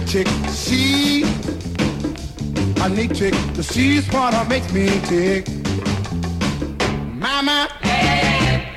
[0.00, 0.52] slick chick.
[0.52, 1.22] She
[2.82, 3.34] a neat chick.
[3.54, 5.46] The she's what makes me tick.
[7.14, 7.68] Mama,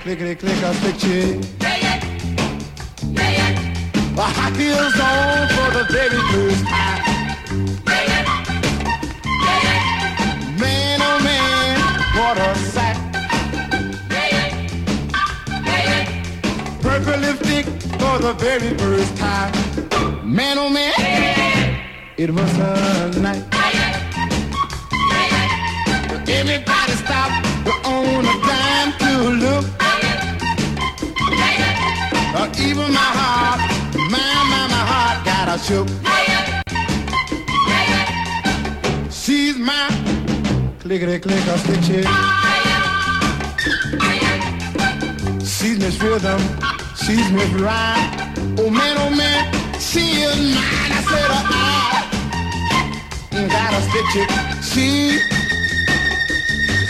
[0.01, 1.41] clickety click a slick chick.
[4.15, 7.01] The hot heels on for the very first time.
[10.59, 11.79] Man, oh man,
[12.17, 12.97] what a sight.
[16.81, 17.65] Purple lipstick
[17.99, 19.82] for the very first time.
[20.23, 20.93] Man, oh man,
[22.17, 23.43] it was a night.
[26.29, 27.31] Everybody stop
[27.85, 29.11] on a dime to
[29.43, 29.65] look.
[32.35, 33.59] Uh, even my heart,
[34.09, 34.19] my,
[34.51, 35.87] my, my heart got a shook.
[39.11, 39.89] She's my
[40.79, 42.07] clickety clicker stick chick.
[45.45, 46.41] She's Miss Rhythm,
[46.95, 48.33] she's Miss Rhyme.
[48.55, 49.22] Oh man, oh man,
[49.93, 50.91] she is mine.
[50.97, 51.29] I said,
[53.31, 54.29] I got a stick chick.
[54.69, 54.87] She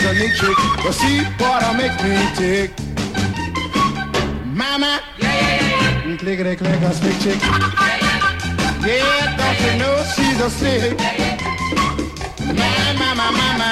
[0.06, 2.70] a neat trick, but she what makes me tick.
[4.46, 6.16] Mama, yeah, yeah, yeah.
[6.16, 7.38] clickety click a stick chick.
[8.86, 10.98] Yeah, don't you know she's a stick?
[12.56, 13.70] My, my, my,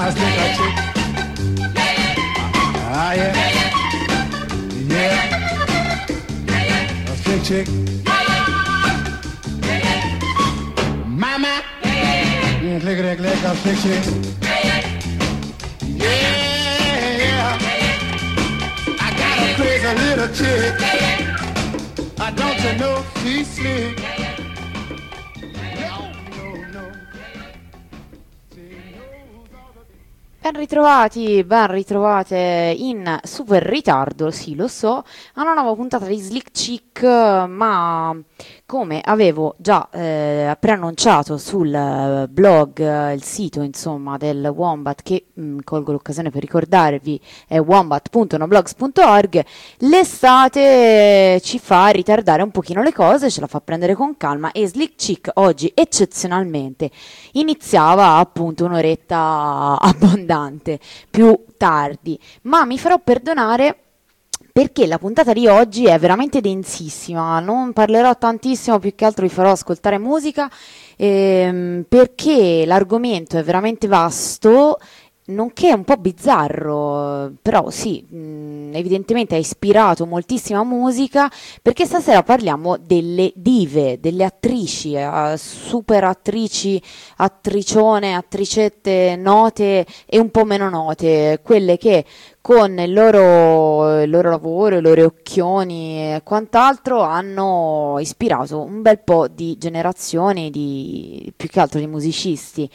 [0.00, 0.74] I stick a chick.
[2.90, 3.32] Ah, yeah,
[4.88, 5.37] yeah, a
[7.48, 7.68] chick.
[11.06, 11.62] Mama,
[12.80, 14.04] clickety click a stick chick.
[15.82, 17.58] Yeah, yeah.
[19.00, 20.74] I got a crazy little chick.
[22.20, 24.17] I don't you know she's slick.
[30.48, 35.04] Ben ritrovati, ben ritrovate in super ritardo, sì lo so,
[35.34, 38.18] a una nuova puntata di Slick Chick, ma
[38.68, 45.28] come avevo già eh, preannunciato sul eh, blog, eh, il sito insomma del Wombat, che
[45.32, 49.44] mh, mm, colgo l'occasione per ricordarvi è wombat.noblogs.org,
[49.78, 54.68] l'estate ci fa ritardare un pochino le cose, ce la fa prendere con calma e
[54.68, 56.90] Slick Chick oggi eccezionalmente
[57.32, 60.78] iniziava appunto un'oretta abbondante,
[61.08, 63.84] più tardi, ma mi farò perdonare
[64.52, 69.32] perché la puntata di oggi è veramente densissima, non parlerò tantissimo, più che altro vi
[69.32, 70.50] farò ascoltare musica,
[70.96, 74.78] ehm, perché l'argomento è veramente vasto
[75.28, 82.76] nonché un po' bizzarro, però sì, mm, evidentemente ha ispirato moltissima musica, perché stasera parliamo
[82.78, 86.80] delle dive, delle attrici, uh, super attrici,
[87.16, 92.04] attricione, attricette note e un po' meno note, quelle che
[92.48, 99.00] con il loro, il loro, lavoro, i loro occhioni e quant'altro hanno ispirato un bel
[99.00, 102.66] po' di generazioni, di, più che altro di musicisti.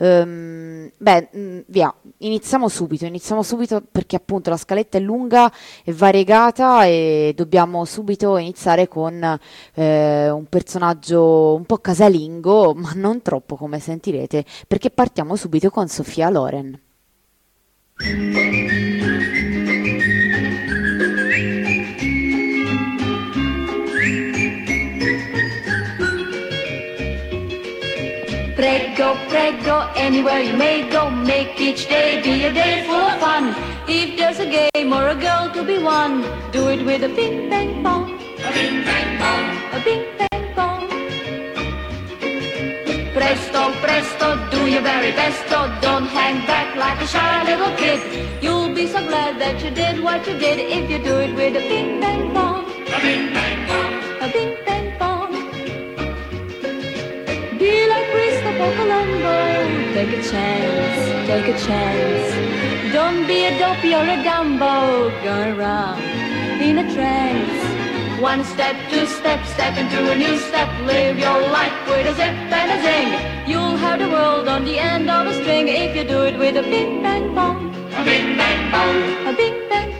[0.00, 5.50] Um, beh, mm, via, iniziamo subito, iniziamo subito perché appunto la scaletta è lunga
[5.82, 9.38] e variegata e dobbiamo subito iniziare con
[9.72, 15.88] eh, un personaggio un po' casalingo, ma non troppo come sentirete, perché partiamo subito con
[15.88, 16.78] Sofia Loren.
[29.02, 33.52] Prego, prego, anywhere you may go, make each day be a day full of fun.
[33.88, 37.50] If there's a game or a girl to be won, do it with a bing
[37.50, 38.04] bang bong.
[38.46, 39.46] A bing bang bong.
[39.76, 40.86] A bing bang bong.
[43.12, 48.00] Presto, presto, do your very best, oh, don't hang back like a shy little kid.
[48.40, 51.56] You'll be so glad that you did what you did if you do it with
[51.56, 52.66] a bing bang bong.
[52.94, 53.94] A bing bang bong.
[54.20, 54.71] A bing bang
[58.76, 59.36] Colombo.
[59.94, 62.92] Take a chance, take a chance.
[62.92, 65.10] Don't be a dopey or a dumbo.
[65.24, 66.00] Go around
[66.60, 68.20] in a trance.
[68.20, 70.68] One step, two steps, step into a new step.
[70.86, 73.10] Live your life with a zip and a zing.
[73.50, 76.56] You'll have the world on the end of a string if you do it with
[76.56, 77.74] a bing bang bong.
[78.00, 79.26] A bing bang bong.
[79.26, 79.91] A bing bang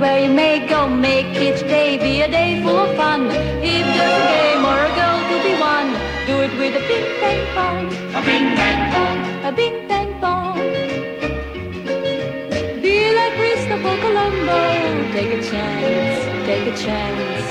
[0.00, 3.26] where you may go, make each day be a day full of fun.
[3.26, 5.86] If there's a game or a goal to be won,
[6.26, 7.86] do it with a bing bang bong,
[8.18, 10.56] a bing bang bong, a bing bang bong.
[12.80, 14.60] Be like Christopher Colombo,
[15.12, 17.48] take a chance, take a chance.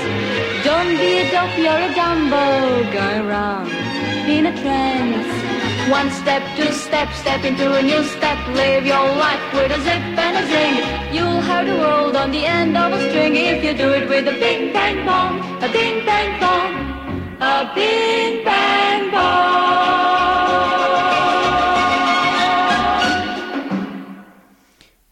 [0.64, 2.44] Don't be a dope, you're a dumbo,
[2.92, 3.70] go around
[4.28, 5.39] in a trance.
[5.90, 8.38] One step, two step, step into a new step.
[8.54, 10.76] Live your life with a zip and a zing.
[11.12, 14.28] You'll have the world on the end of a string if you do it with
[14.28, 15.40] a bing bang bong.
[15.60, 16.72] A bing bang bong.
[17.40, 19.60] A bing bang bong.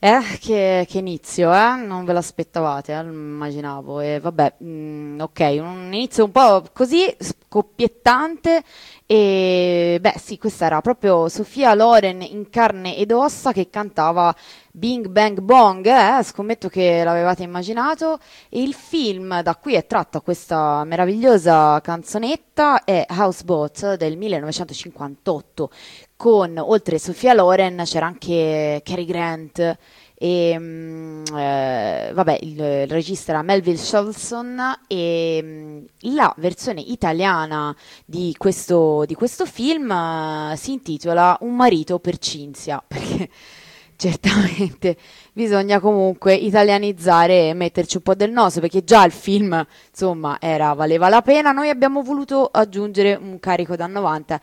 [0.00, 1.74] Eh, che, che inizio, eh?
[1.74, 3.00] Non ve l'aspettavate, eh?
[3.00, 4.00] immaginavo.
[4.00, 8.62] E vabbè, mm, ok, un inizio un po' così, scoppiettante.
[9.10, 14.36] E beh, sì, questa era proprio Sofia Loren in carne ed ossa che cantava
[14.70, 16.22] Bing Bang Bong, eh?
[16.22, 18.18] Scommetto che l'avevate immaginato.
[18.50, 25.70] E il film da cui è tratta questa meravigliosa canzonetta è Houseboat del 1958
[26.14, 29.78] con oltre Sofia Loren c'era anche Cary Grant
[30.20, 35.84] e mm, eh, vabbè il, il regista era Melville Shelson e mm,
[36.16, 37.74] la versione italiana
[38.04, 43.28] di questo, di questo film eh, si intitola Un marito per Cinzia perché
[43.94, 44.96] certamente
[45.32, 50.72] bisogna comunque italianizzare e metterci un po' del nostro perché già il film insomma era,
[50.72, 54.40] valeva la pena noi abbiamo voluto aggiungere un carico da 90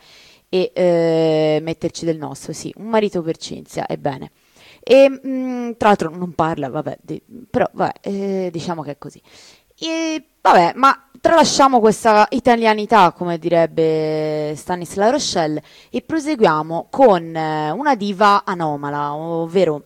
[0.48, 4.30] e eh, metterci del nostro, sì, un marito per Cinzia, ebbene.
[4.88, 9.20] E mh, tra l'altro non parla, vabbè, di, però vabbè, eh, diciamo che è così.
[9.76, 15.60] E, vabbè, ma tralasciamo questa italianità, come direbbe Stanis La Rochelle,
[15.90, 19.82] e proseguiamo con eh, una diva anomala, ovvero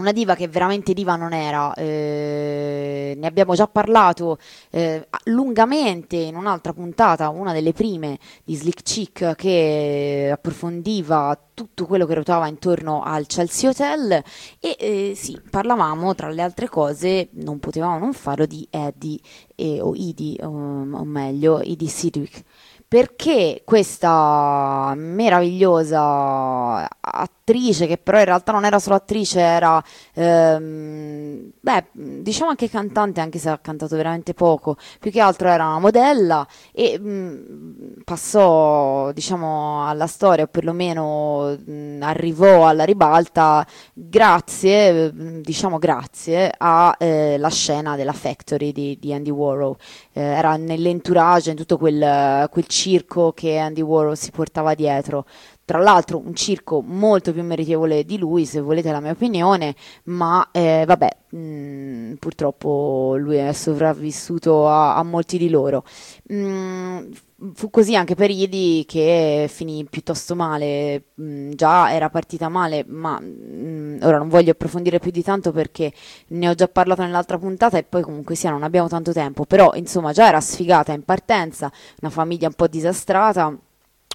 [0.00, 4.38] una diva che veramente diva non era, eh, ne abbiamo già parlato
[4.70, 12.06] eh, lungamente in un'altra puntata, una delle prime di Slick Chick che approfondiva tutto quello
[12.06, 14.22] che ruotava intorno al Chelsea Hotel.
[14.58, 19.18] E eh, sì, parlavamo tra le altre cose, non potevamo non farlo di Eddie
[19.54, 22.42] eh, o Edie, o, o meglio, Edie Sidwick
[22.90, 29.80] perché questa meravigliosa attrice, che però in realtà non era solo attrice, era,
[30.12, 35.66] ehm, beh, diciamo anche cantante, anche se ha cantato veramente poco, più che altro era
[35.68, 43.64] una modella e mh, passò, diciamo, alla storia, o perlomeno mh, arrivò alla ribalta
[43.94, 45.12] grazie,
[45.42, 49.76] diciamo grazie, alla eh, scena della Factory di, di Andy Warhol.
[50.12, 55.26] Eh, era nell'entourage, in tutto quel, quel circo che Andy Warhol si portava dietro.
[55.70, 59.76] Tra l'altro un circo molto più meritevole di lui, se volete la mia opinione,
[60.06, 65.84] ma eh, vabbè, mh, purtroppo lui è sopravvissuto a, a molti di loro.
[66.24, 67.10] Mh,
[67.54, 73.20] fu così anche per Idi che finì piuttosto male, mh, già era partita male, ma
[73.20, 75.92] mh, ora non voglio approfondire più di tanto perché
[76.30, 79.70] ne ho già parlato nell'altra puntata e poi comunque sia non abbiamo tanto tempo, però
[79.74, 81.70] insomma già era sfigata in partenza,
[82.00, 83.56] una famiglia un po' disastrata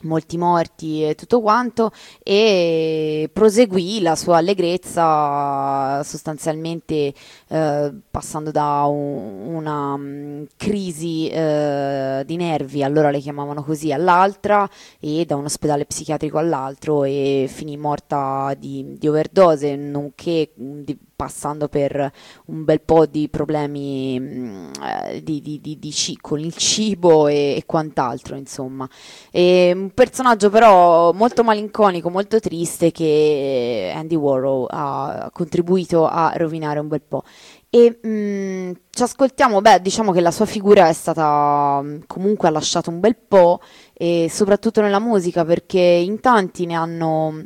[0.06, 1.92] molti morti e tutto quanto
[2.24, 7.14] e proseguì la sua allegrezza sostanzialmente
[7.48, 14.70] eh, passando da un, una um, crisi eh, di nervi, allora le chiamavano così, all'altra
[15.00, 21.68] e da un ospedale psichiatrico all'altro e finì morta di, di overdose, nonché di, passando
[21.68, 22.12] per
[22.48, 27.56] un bel po' di problemi mh, eh, di, di, di, ci- con il cibo e,
[27.58, 28.88] e quant'altro, insomma.
[29.32, 36.80] E un personaggio però molto malinconico, molto triste che Andy Warhol ha contribuito a rovinare
[36.80, 37.24] un bel po'.
[37.70, 42.90] E mh, ci ascoltiamo, beh, diciamo che la sua figura è stata comunque ha lasciato
[42.90, 43.60] un bel po',
[43.94, 47.44] e soprattutto nella musica, perché in tanti ne hanno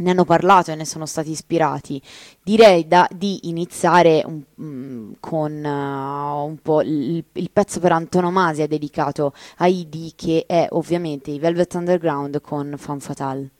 [0.00, 2.00] ne hanno parlato e ne sono stati ispirati.
[2.42, 8.66] Direi da, di iniziare un, um, con uh, un po' il, il, pezzo per antonomasia
[8.66, 13.50] dedicato a ID che è ovviamente i Velvet Underground con Fan Fatale.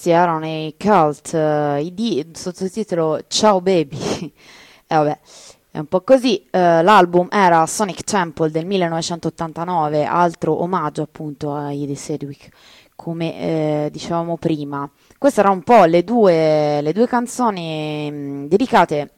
[0.00, 3.98] Questi erano i Cult, eh, ID, sottotitolo Ciao Baby.
[4.86, 5.18] e vabbè,
[5.72, 6.42] è un po' così.
[6.50, 12.48] eh, l'album era Sonic Temple del 1989, altro omaggio appunto a ID Sedgwick,
[12.96, 14.90] come eh, dicevamo prima.
[15.18, 19.10] Queste erano un po' le due, le due canzoni mh, dedicate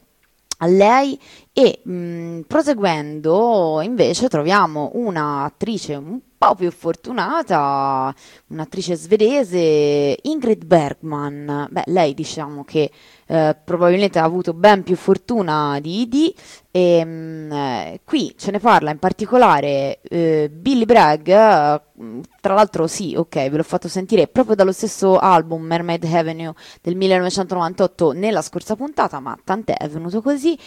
[0.58, 1.16] a lei
[1.54, 8.12] e mh, proseguendo invece troviamo un'attrice un po' più fortunata,
[8.48, 11.68] un'attrice svedese, Ingrid Bergman.
[11.70, 12.90] Beh, lei diciamo che
[13.26, 16.34] eh, probabilmente ha avuto ben più fortuna di Idi
[16.70, 22.88] e mh, eh, qui ce ne parla in particolare eh, Billy Bragg, mh, tra l'altro
[22.88, 28.42] sì, ok, ve l'ho fatto sentire proprio dallo stesso album Mermaid Avenue del 1998 nella
[28.42, 30.58] scorsa puntata, ma tant'è, è venuto così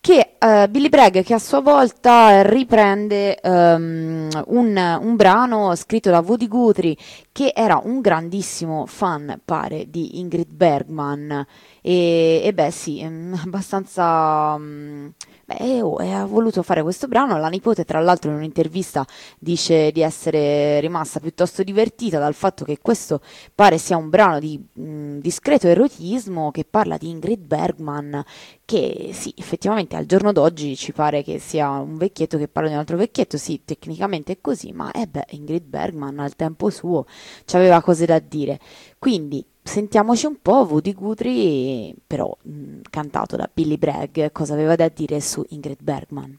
[0.00, 6.20] che eh, Billy Bragg che a sua volta riprende ehm, un, un brano scritto da
[6.20, 6.96] Woody Guthrie
[7.32, 11.46] che era un grandissimo fan pare di Ingrid Bergman.
[11.82, 15.08] E, e beh sì, ehm, abbastanza mm,
[15.48, 19.06] beh, oh, ha voluto fare questo brano la nipote tra l'altro in un'intervista
[19.38, 23.20] dice di essere rimasta piuttosto divertita dal fatto che questo
[23.54, 28.22] pare sia un brano di mm, discreto erotismo che parla di Ingrid Bergman
[28.68, 32.74] che sì, effettivamente al giorno d'oggi ci pare che sia un vecchietto che parla di
[32.74, 37.06] un altro vecchietto, sì, tecnicamente è così, ma eh beh, Ingrid Bergman al tempo suo
[37.46, 38.60] ci aveva cose da dire.
[38.98, 44.88] Quindi sentiamoci un po' Woody Guthrie, però mh, cantato da Billy Bragg, cosa aveva da
[44.88, 46.38] dire su Ingrid Bergman.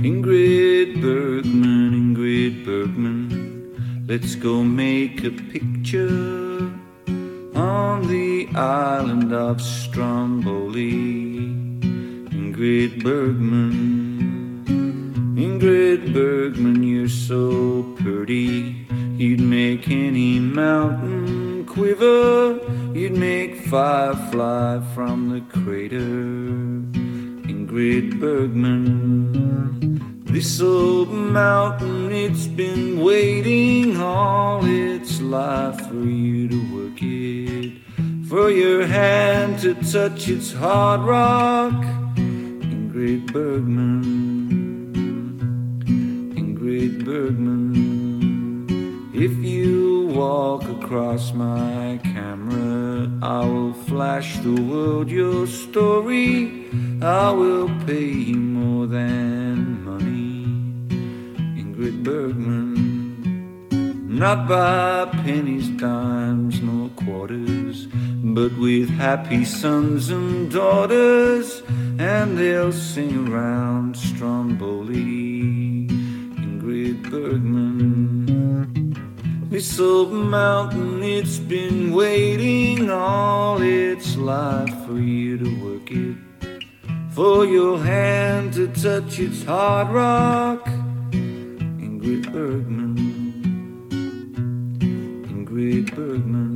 [0.00, 6.70] Ingrid Bergman, Ingrid Bergman, let's go make a picture
[7.54, 11.56] on the island of Stromboli.
[12.30, 14.17] Ingrid Bergman,
[15.38, 18.84] Ingrid Bergman, you're so pretty,
[19.16, 22.58] you'd make any mountain quiver,
[22.92, 26.00] you'd make fire fly from the crater.
[27.46, 29.28] Ingrid Bergman.
[30.24, 37.78] This old mountain, it's been waiting all its life for you to work it.
[38.28, 41.80] For your hand to touch its hard rock.
[42.16, 44.57] Ingrid Bergman.
[46.68, 47.72] Ingrid Bergman.
[49.14, 56.66] If you walk across my camera, I will flash the world your story.
[57.00, 60.44] I will pay you more than money.
[61.56, 62.76] Ingrid Bergman.
[64.06, 67.86] Not by pennies, dimes, nor quarters,
[68.22, 71.62] but with happy sons and daughters,
[71.98, 75.77] and they'll sing around Stromboli.
[76.78, 78.70] Ingrid Bergman.
[79.50, 86.16] This old mountain, it's been waiting all its life for you to work it.
[87.10, 90.64] For your hand to touch its hard rock.
[91.82, 92.96] Ingrid Bergman.
[95.26, 96.47] Ingrid Bergman.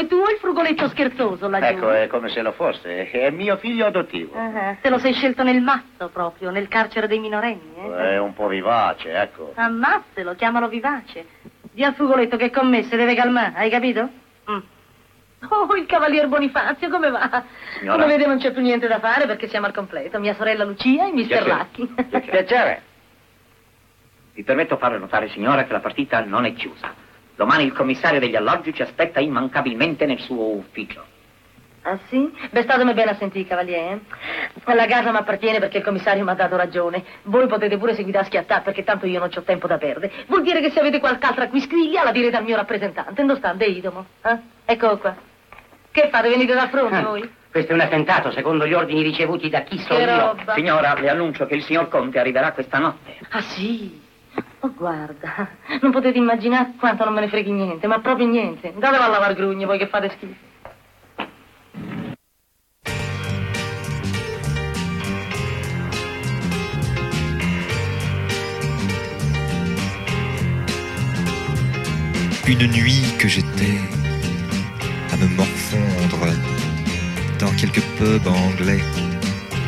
[0.00, 1.76] Io poi tu il frugoletto scherzoso laggiù.
[1.76, 3.10] Ecco, è come se lo fosse.
[3.10, 4.36] È mio figlio adottivo.
[4.36, 8.12] Ah, te lo sei scelto nel mazzo proprio, nel carcere dei minorenni, eh?
[8.12, 9.52] È un po' vivace, ecco.
[9.54, 11.26] Ammazzelo, chiamalo vivace.
[11.72, 14.08] Di al frugoletto che con me si deve calmare, hai capito?
[14.50, 14.58] Mm.
[15.48, 17.44] Oh, il cavalier Bonifazio, come va?
[17.78, 18.02] Signora?
[18.02, 20.18] Come vede non c'è più niente da fare perché siamo al completo.
[20.18, 21.88] Mia sorella Lucia e Mister Piacere.
[21.96, 22.30] Lacchi.
[22.30, 22.82] Piacere.
[24.34, 27.08] Vi permetto farle notare, signora, che la partita non è chiusa.
[27.40, 31.02] Domani il commissario degli alloggi ci aspetta immancabilmente nel suo ufficio.
[31.80, 32.30] Ah sì?
[32.50, 34.00] Beh, statemi bene a sentire, cavaliere.
[34.66, 34.74] eh.
[34.74, 37.02] La casa mi appartiene perché il commissario mi ha dato ragione.
[37.22, 40.12] Voi potete pure seguire a schiattare perché tanto io non ho tempo da perdere.
[40.26, 43.22] Vuol dire che se avete qualche altra quisquiglia la direte al mio rappresentante.
[43.22, 44.04] Non sta, Idomo.
[44.22, 44.36] Eh?
[44.66, 45.16] Eccolo qua.
[45.90, 46.28] Che fate?
[46.28, 47.02] Venite da fronte Eh.
[47.02, 47.34] voi?
[47.50, 50.18] Questo è un attentato, secondo gli ordini ricevuti da chi so Che io.
[50.18, 50.52] roba.
[50.52, 53.16] Signora, le annuncio che il signor Conte arriverà questa notte.
[53.30, 53.99] Ah sì?
[54.62, 55.48] Oh, guarda,
[55.80, 58.74] non potete immaginare quanto non me ne freghi niente, ma proprio niente.
[58.76, 60.48] Datelo a lavar grugne, voi che fate schifo.
[72.46, 73.78] Une nuit que j'étais
[75.12, 76.26] à me morfondre
[77.38, 78.82] dans quelques pubs anglais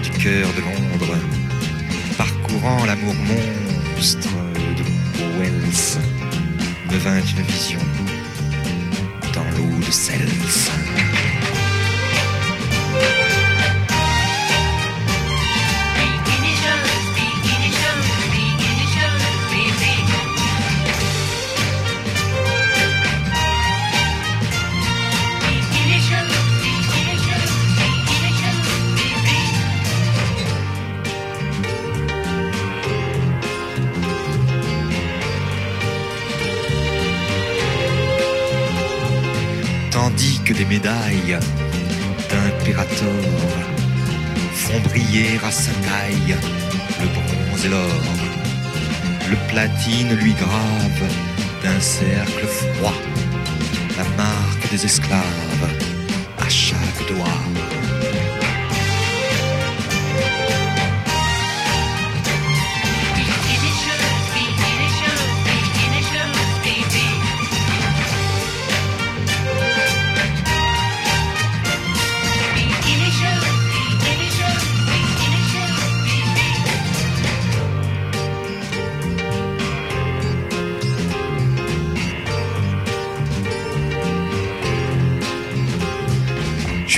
[0.02, 1.16] du cœur de Londres,
[2.18, 4.51] parcourant l'amour monstre
[5.42, 5.98] Wells,
[6.88, 7.80] me vint une vision
[9.34, 10.70] dans l'eau de Cels.
[40.52, 41.38] Des médailles
[42.30, 43.08] d'impérator
[44.52, 46.36] font briller à sa taille
[47.00, 48.02] le bronze et l'or.
[49.30, 51.02] Le platine lui grave
[51.62, 52.94] d'un cercle froid
[53.96, 55.68] la marque des esclaves
[56.38, 57.51] à chaque doigt.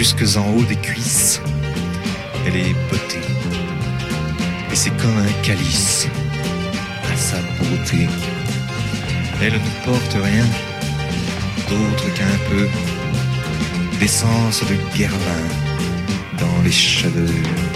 [0.05, 1.41] Jusques en haut des cuisses,
[2.47, 3.21] elle est beauté.
[4.71, 6.09] Et c'est comme un calice
[7.11, 8.07] à sa beauté.
[9.41, 10.45] Elle ne porte rien
[11.71, 12.69] d'autre qu'un peu
[13.99, 15.49] d'essence de guerlin
[16.39, 17.74] dans les cheveux.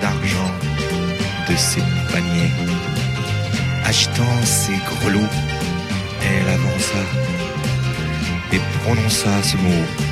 [0.00, 0.50] D'argent
[1.48, 2.52] de ses paniers.
[3.84, 5.34] Agitant ses grelots,
[6.22, 7.02] elle avança
[8.52, 10.05] et prononça ce mot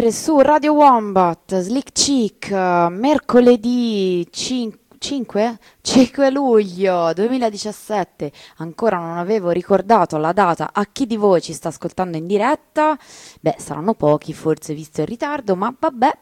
[0.00, 5.58] Sempre su Radio Wombat, Slick Chick, eh, mercoledì 5, 5?
[5.82, 8.30] 5 luglio 2017.
[8.58, 12.98] Ancora non avevo ricordato la data a chi di voi ci sta ascoltando in diretta.
[13.40, 16.18] Beh, saranno pochi forse visto il ritardo, ma vabbè.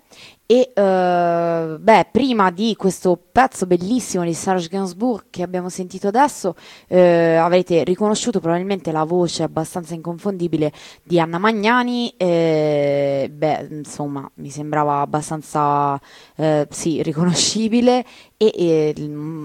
[0.51, 6.55] E eh, beh, prima di questo pezzo bellissimo di Serge Gainsbourg che abbiamo sentito adesso,
[6.87, 12.15] eh, avrete riconosciuto probabilmente la voce abbastanza inconfondibile di Anna Magnani.
[12.17, 16.01] eh, beh, insomma, mi sembrava abbastanza
[16.37, 18.05] eh, sì, riconoscibile
[18.39, 18.95] e, e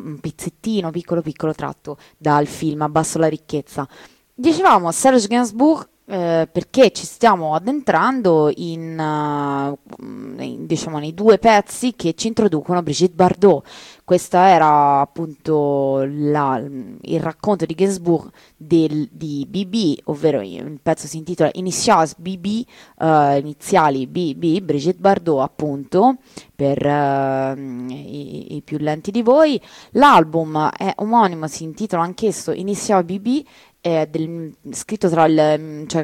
[0.03, 3.87] un pezzettino piccolo piccolo tratto dal film Abbasso la ricchezza.
[4.33, 11.93] Dicevamo Serge Gainsbourg eh, perché ci stiamo addentrando in, eh, in, diciamo, nei due pezzi
[11.95, 13.65] che ci introducono Brigitte Bardot.
[14.13, 16.61] Questo era appunto la-
[17.01, 22.63] il racconto di Gainsbourg del- di BB, ovvero il pezzo si intitola Initials BB,
[22.99, 26.17] eh, iniziali BB, Brigitte Bardot appunto,
[26.55, 29.59] per eh, i, i più lenti di voi.
[29.93, 33.43] L'album è omonimo, si intitola anch'esso Initial BB
[33.83, 36.03] è del- scritto tra il, mm, cioè,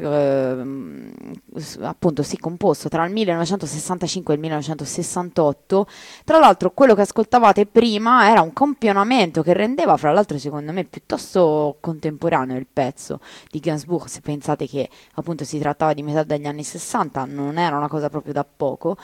[1.56, 5.86] s- appunto, sì, composto tra il 1965 e il 1968.
[6.24, 10.84] Tra l'altro, quello che ascoltavate prima era un campionamento che rendeva, fra l'altro, secondo me,
[10.84, 14.06] piuttosto contemporaneo il pezzo di Gainsbourg.
[14.08, 18.10] Se pensate che appunto si trattava di metà degli anni 60, non era una cosa
[18.10, 18.96] proprio da poco.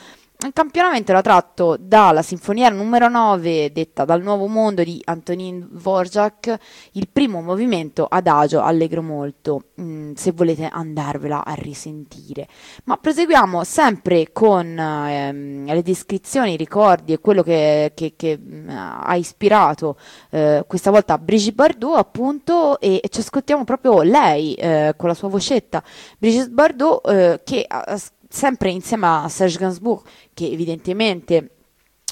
[0.46, 6.56] Il campionamento era tratto dalla sinfonia numero 9, detta dal Nuovo Mondo di Antonin Dvorak,
[6.92, 12.46] il primo movimento adagio, allegro molto, mm, se volete andarvela a risentire.
[12.84, 18.68] Ma proseguiamo sempre con ehm, le descrizioni, i ricordi e quello che, che- che, mm,
[18.70, 19.96] ha ispirato
[20.30, 25.14] eh, questa volta Brigitte Bardot, appunto, e, e ci ascoltiamo proprio lei eh, con la
[25.14, 25.82] sua vocetta.
[26.18, 31.55] Brigitte Bardot, eh, che ha- ha s- sempre insieme a Serge Gainsbourg, che evidentemente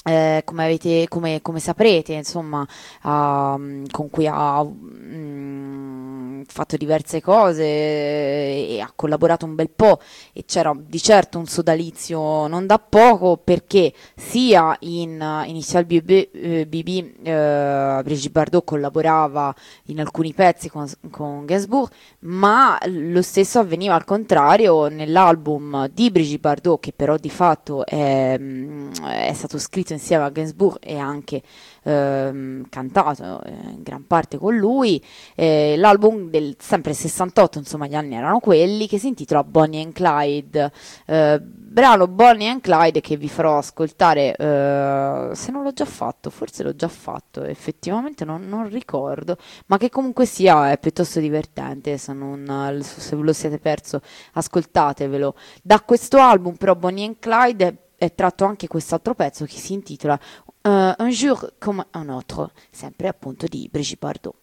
[0.07, 2.65] eh, come, avete, come, come saprete, insomma,
[3.07, 9.99] mm, con cui ha mm, fatto diverse cose e ha collaborato un bel po'
[10.31, 16.09] e c'era di certo un sodalizio non da poco perché sia in uh, Initial BB,
[16.09, 19.53] eh, BB eh, Brigitte Bardot collaborava
[19.85, 26.41] in alcuni pezzi con, con Gainsbourg, ma lo stesso avveniva al contrario nell'album di Brigitte
[26.41, 31.41] Bardot, che però di fatto è, mm, è stato scritto insieme a Gainsbourg e anche
[31.83, 35.03] ehm, cantato eh, in gran parte con lui.
[35.35, 39.93] Eh, l'album del sempre 68, insomma, gli anni erano quelli, che si intitola Bonnie and
[39.93, 40.71] Clyde.
[41.05, 41.41] Eh,
[41.75, 46.63] brano Bonnie and Clyde che vi farò ascoltare, eh, se non l'ho già fatto, forse
[46.63, 52.13] l'ho già fatto, effettivamente non, non ricordo, ma che comunque sia è piuttosto divertente, se,
[52.13, 53.99] non, se lo siete perso
[54.33, 55.35] ascoltatevelo.
[55.61, 60.19] Da questo album però Bonnie and Clyde è, tratto anche quest'altro pezzo che si intitola
[60.61, 64.35] eh, Un jour comme un autre, sempre appunto di Brigitte Bardot.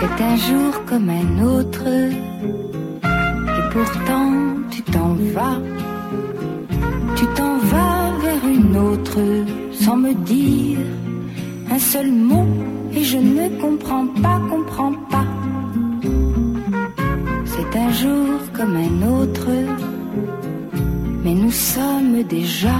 [0.00, 5.60] C'est un jour comme un autre, et pourtant tu t'en vas.
[7.16, 7.97] Tu t'en vas
[8.46, 9.18] une autre
[9.72, 10.78] sans me dire
[11.70, 12.46] un seul mot,
[12.94, 15.26] et je ne comprends pas, comprends pas.
[17.44, 19.48] C'est un jour comme un autre,
[21.22, 22.78] mais nous sommes déjà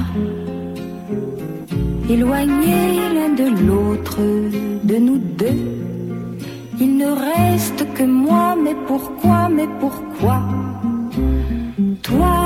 [2.08, 4.20] éloignés l'un de l'autre,
[4.84, 5.62] de nous deux.
[6.80, 10.40] Il ne reste que moi, mais pourquoi, mais pourquoi?
[12.02, 12.36] Toi,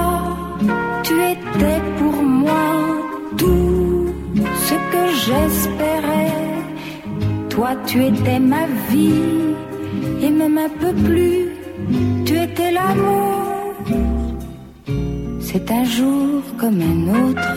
[1.05, 3.02] tu étais pour moi
[3.43, 4.07] tout
[4.67, 6.39] ce que j'espérais.
[7.53, 9.55] Toi, tu étais ma vie,
[10.25, 11.41] et même un peu plus,
[12.27, 13.75] tu étais l'amour.
[15.41, 17.55] C'est un jour comme un autre,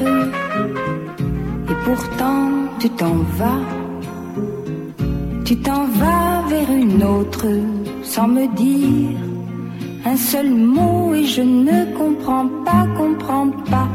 [1.71, 2.41] et pourtant
[2.79, 3.63] tu t'en vas.
[5.47, 7.47] Tu t'en vas vers une autre
[8.01, 9.19] sans me dire
[10.05, 13.89] un seul mot et je ne comprends pas, comprends pas.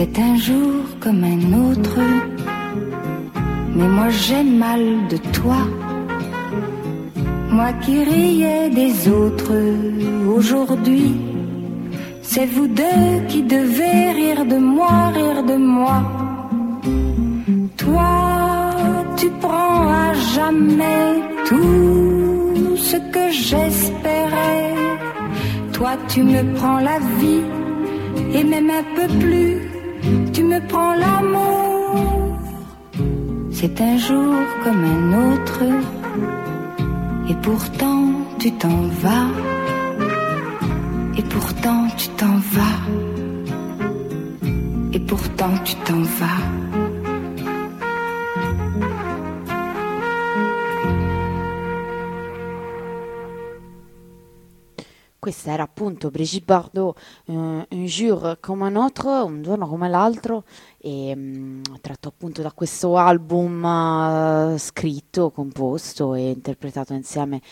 [0.00, 1.98] C'est un jour comme un autre,
[3.74, 5.58] mais moi j'ai mal de toi.
[7.50, 9.58] Moi qui riais des autres
[10.36, 11.16] aujourd'hui,
[12.22, 15.98] c'est vous deux qui devez rire de moi, rire de moi.
[17.76, 18.70] Toi,
[19.16, 21.06] tu prends à jamais
[21.44, 24.76] tout ce que j'espérais.
[25.72, 27.42] Toi, tu me prends la vie
[28.32, 29.77] et même un peu plus,
[30.32, 32.38] tu me prends l'amour.
[33.50, 35.62] C'est un jour comme un autre,
[37.30, 38.04] et pourtant
[38.38, 39.28] tu t'en vas,
[41.16, 42.78] et pourtant tu t'en vas,
[44.92, 46.67] et pourtant tu t'en vas.
[55.28, 60.44] Questa era appunto Brigitte Bardot, eh, Un jour comme un autre, un giorno come l'altro,
[60.78, 67.42] e, mm, tratto appunto da questo album eh, scritto, composto e interpretato insieme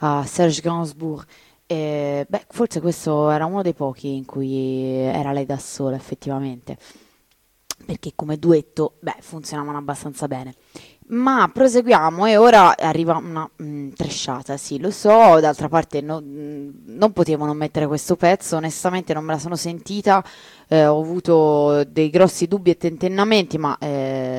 [0.00, 1.26] a Serge Gainsbourg.
[1.64, 6.76] E, beh, forse questo era uno dei pochi in cui era lei da sola effettivamente,
[7.86, 10.54] perché come duetto, beh, funzionavano abbastanza bene.
[11.08, 16.70] Ma proseguiamo e ora arriva una mm, tresciata, sì, lo so, d'altra parte no- mm,
[16.86, 20.24] non potevo non mettere questo pezzo, onestamente non me la sono sentita,
[20.68, 24.31] eh, ho avuto dei grossi dubbi e tentennamenti, ma eh,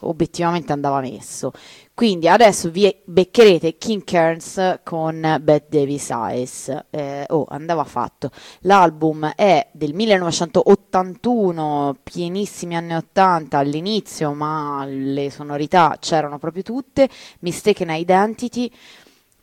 [0.00, 1.52] obiettivamente andava messo.
[2.00, 6.74] Quindi adesso vi beccherete King Kearns con Bette Davis Eyes.
[6.88, 8.30] Eh, oh, andava fatto.
[8.60, 17.06] L'album è del 1981, pienissimi anni 80 all'inizio, ma le sonorità c'erano proprio tutte.
[17.40, 18.72] Mistaken Identity.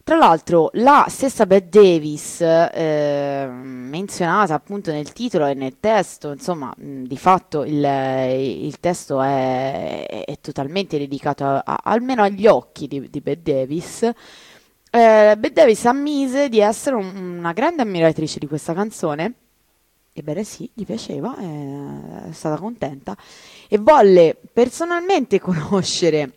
[0.07, 6.73] Tra l'altro, la stessa Bette Davis, eh, menzionata appunto nel titolo e nel testo, insomma,
[6.77, 12.87] mh, di fatto il, il testo è, è totalmente dedicato a- a- almeno agli occhi
[12.87, 14.03] di, di Bette Davis.
[14.03, 14.13] Eh,
[15.37, 19.33] Bette Davis ammise di essere un- una grande ammiratrice di questa canzone.
[20.13, 23.15] Ebbene sì, gli piaceva, eh, è stata contenta
[23.67, 26.31] e volle personalmente conoscere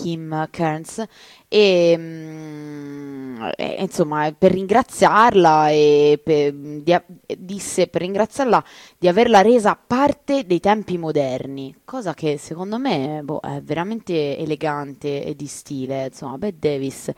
[0.00, 1.04] Kim Kearns
[1.48, 7.00] e, mm, e, insomma per ringraziarla e per, di-
[7.36, 8.64] disse per ringraziarla
[8.98, 15.24] di averla resa parte dei tempi moderni cosa che secondo me boh, è veramente elegante
[15.24, 16.06] e di stile.
[16.06, 17.10] Insomma Bette Davis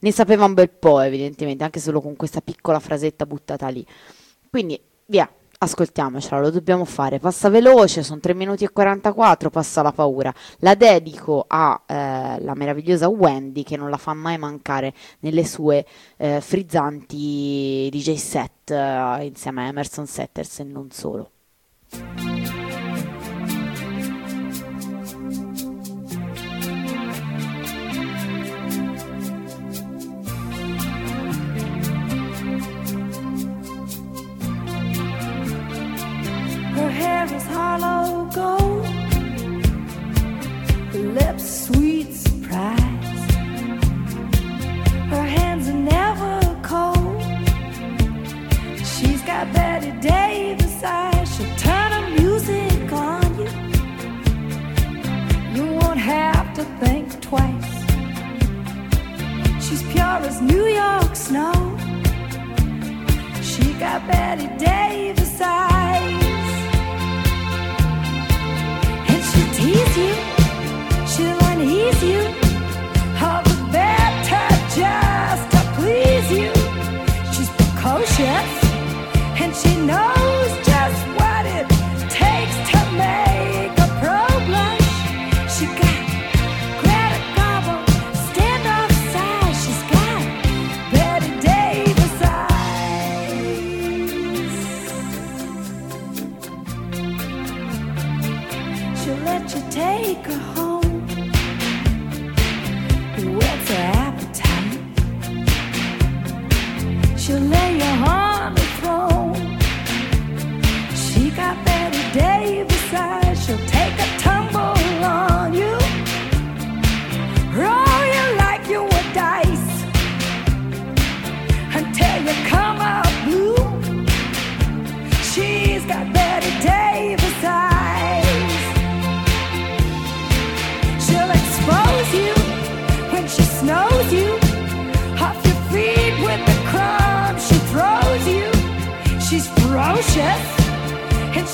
[0.00, 3.84] ne sapeva un bel po' evidentemente anche solo con questa piccola frasetta buttata lì.
[4.50, 7.18] Quindi via Ascoltiamocela, lo dobbiamo fare.
[7.18, 10.32] Passa veloce, sono 3 minuti e 44, passa la paura.
[10.58, 15.84] La dedico alla meravigliosa Wendy che non la fa mai mancare nelle sue
[16.16, 21.30] eh, frizzanti DJ set eh, insieme a Emerson Setters e non solo.
[37.18, 38.86] Hair is hollow gold,
[40.92, 43.30] her lips sweet surprise.
[45.14, 47.22] Her hands are never cold.
[48.92, 51.26] She's got Betty Davis eyes.
[51.34, 53.50] She'll turn her music on you.
[55.56, 57.74] You won't have to think twice.
[59.64, 61.56] She's pure as New York snow.
[63.50, 65.77] She got Betty Davis eyes.
[79.40, 80.67] And she knows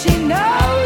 [0.04, 0.84] she knows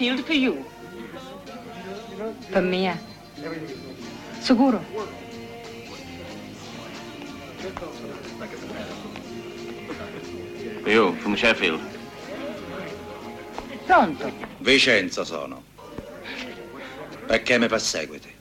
[0.00, 0.64] Sheffield for you.
[2.50, 2.98] Per mia.
[4.40, 4.82] Sicuro?
[10.86, 11.80] Io, from Sheffield.
[13.84, 14.32] Pronto?
[14.60, 15.62] Vicenza sono.
[17.26, 18.32] Perché mi perseguiti?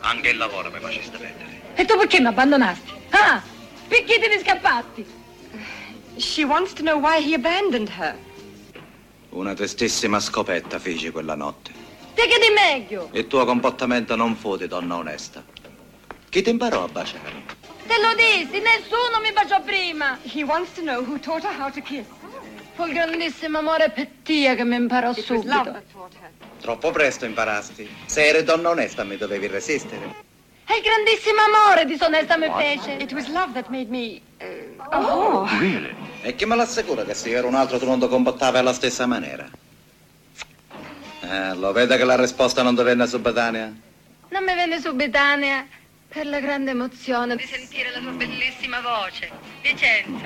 [0.00, 1.62] Anche il lavoro mi faceste perdere.
[1.76, 2.92] E tu perché mi abbandonasti?
[3.10, 3.42] Ah,
[3.88, 5.06] perché te ne scappati?
[6.18, 8.14] She wants to know why he abandoned her.
[9.36, 11.70] Una tristissima scopetta feci quella notte.
[12.14, 13.10] Te che di meglio?
[13.12, 15.44] Il tuo comportamento non fu di donna onesta.
[16.30, 17.44] Chi ti imparò a baciare?
[17.86, 20.18] Te lo dissi, nessuno mi baciò prima.
[20.22, 22.06] He wants to know who taught her how to kiss.
[22.76, 25.82] Fu il grandissimo amore per te che mi imparò It subito.
[26.62, 27.86] Troppo presto imparasti.
[28.06, 30.14] Se eri donna onesta mi dovevi resistere.
[30.64, 32.92] È il grandissimo amore disonesta mi fece.
[32.92, 35.58] It was love that made me uh, a whore.
[35.58, 36.05] Really?
[36.26, 38.72] E chi me l'assicura che se io ero un altro tu non ti comportavi alla
[38.72, 39.48] stessa maniera?
[41.20, 43.72] Eh, lo vede che la risposta non ti venne subitanea?
[44.30, 45.64] Non mi venne subitanea
[46.08, 49.30] per la grande emozione di sentire la tua bellissima voce.
[49.62, 50.24] Vincenzo.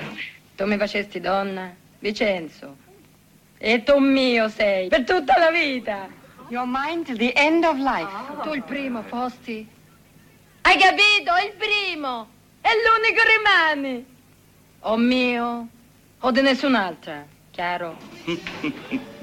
[0.55, 2.77] Tu mi facesti donna, Vincenzo.
[3.59, 6.09] E tu mio sei, per tutta la vita.
[6.47, 8.41] You're mine till the end of life.
[8.41, 9.67] Tu il primo fosti.
[10.61, 11.31] Hai capito?
[11.45, 12.27] Il primo.
[12.59, 14.05] È l'unico rimane.
[14.79, 15.67] O mio
[16.21, 17.25] o di nessun'altra.
[17.51, 17.97] Chiaro?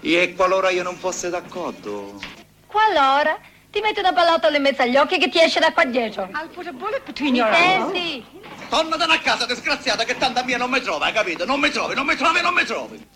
[0.00, 2.20] E qualora io non fosse d'accordo?
[2.66, 3.36] Qualora
[3.70, 6.28] ti metti una pallottola in mezzo agli occhi che ti esce da qua dietro.
[6.32, 7.82] I'll put a bullet between your eyes.
[7.90, 8.24] senti?
[8.68, 11.44] Tornatene a casa, disgraziata, che tanto a mia non mi trova, hai capito?
[11.44, 13.06] Non mi trovi, non mi trovi, non mi trovi.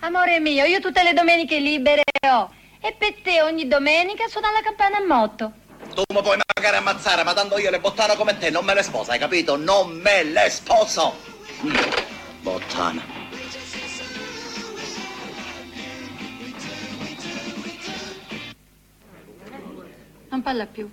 [0.00, 2.50] Amore mio, io tutte le domeniche libere ho.
[2.80, 5.52] E per te ogni domenica suona la campana a motto.
[5.94, 8.82] Tu mi puoi magari ammazzare, ma tanto io le bottane come te non me le
[8.82, 9.56] sposo, hai capito?
[9.56, 11.30] Non me le sposo.
[11.62, 13.02] Bottana.
[20.30, 20.90] Non parla più.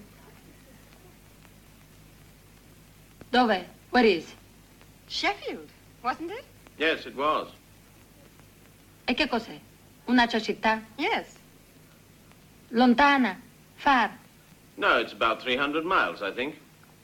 [3.31, 3.67] Dov'è?
[3.89, 4.35] Where is?
[5.07, 5.69] Sheffield,
[6.03, 6.43] wasn't it?
[6.77, 7.47] Yes, it was.
[9.05, 9.59] E che cos'è?
[10.05, 10.83] Un'altra città?
[10.97, 11.33] Yes.
[12.69, 13.41] Lontana?
[13.75, 14.11] Far?
[14.75, 16.59] No, it's about 300 miles, I think.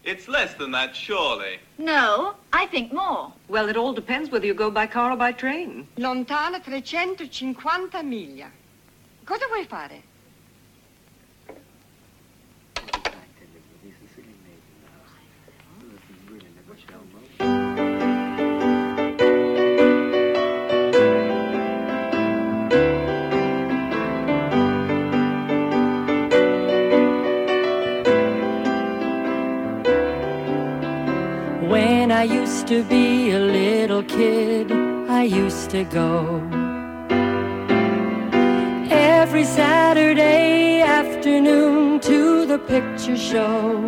[0.06, 1.58] It's less than that, surely.
[1.80, 3.34] No, I think more.
[3.48, 5.88] Well, it all depends whether you go by car or by train.
[5.98, 7.56] Lontana 350
[8.04, 8.52] miglia.
[9.26, 10.04] Cosa vuoi fare?
[32.26, 34.72] Used to be a little kid,
[35.08, 36.42] I used to go
[38.90, 43.82] every Saturday afternoon to the picture show.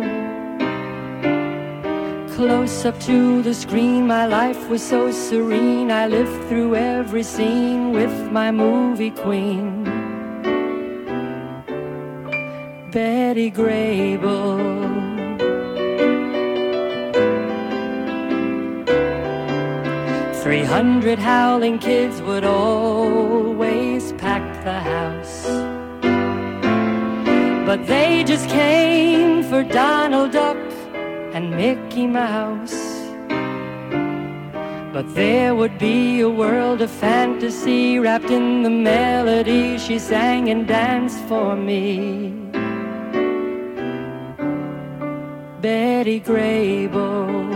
[2.36, 5.90] Close up to the screen, my life was so serene.
[5.90, 9.84] I lived through every scene with my movie queen,
[12.92, 14.97] Betty Grable.
[20.48, 25.44] Three hundred howling kids would always pack the house.
[27.66, 30.56] But they just came for Donald Duck
[31.34, 32.80] and Mickey Mouse.
[34.94, 40.66] But there would be a world of fantasy wrapped in the melody she sang and
[40.66, 42.30] danced for me.
[45.60, 47.47] Betty Grable.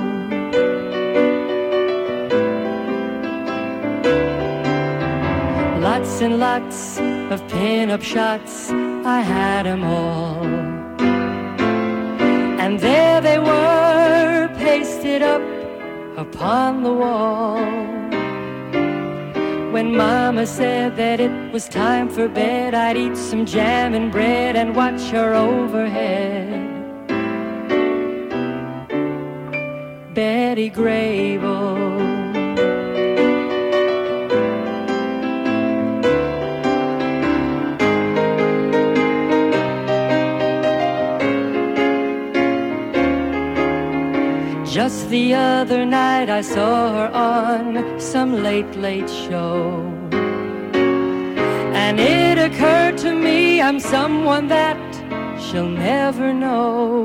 [6.23, 6.99] And lots
[7.33, 8.71] of pin-up shots,
[9.17, 10.47] I had 'em all.
[12.63, 15.43] And there they were, pasted up
[16.17, 17.59] upon the wall.
[19.75, 24.55] When Mama said that it was time for bed, I'd eat some jam and bread
[24.55, 26.61] and watch her overhead.
[30.15, 31.92] Betty Grable.
[44.73, 49.83] Just the other night I saw her on some late, late show.
[51.83, 54.79] And it occurred to me I'm someone that
[55.39, 57.05] she'll never know.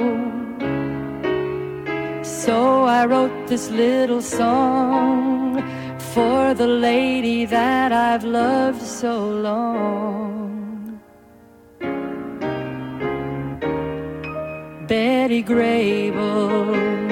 [2.24, 5.61] So I wrote this little song
[6.13, 11.01] for the lady that I've loved so long.
[14.88, 17.07] Betty Grable.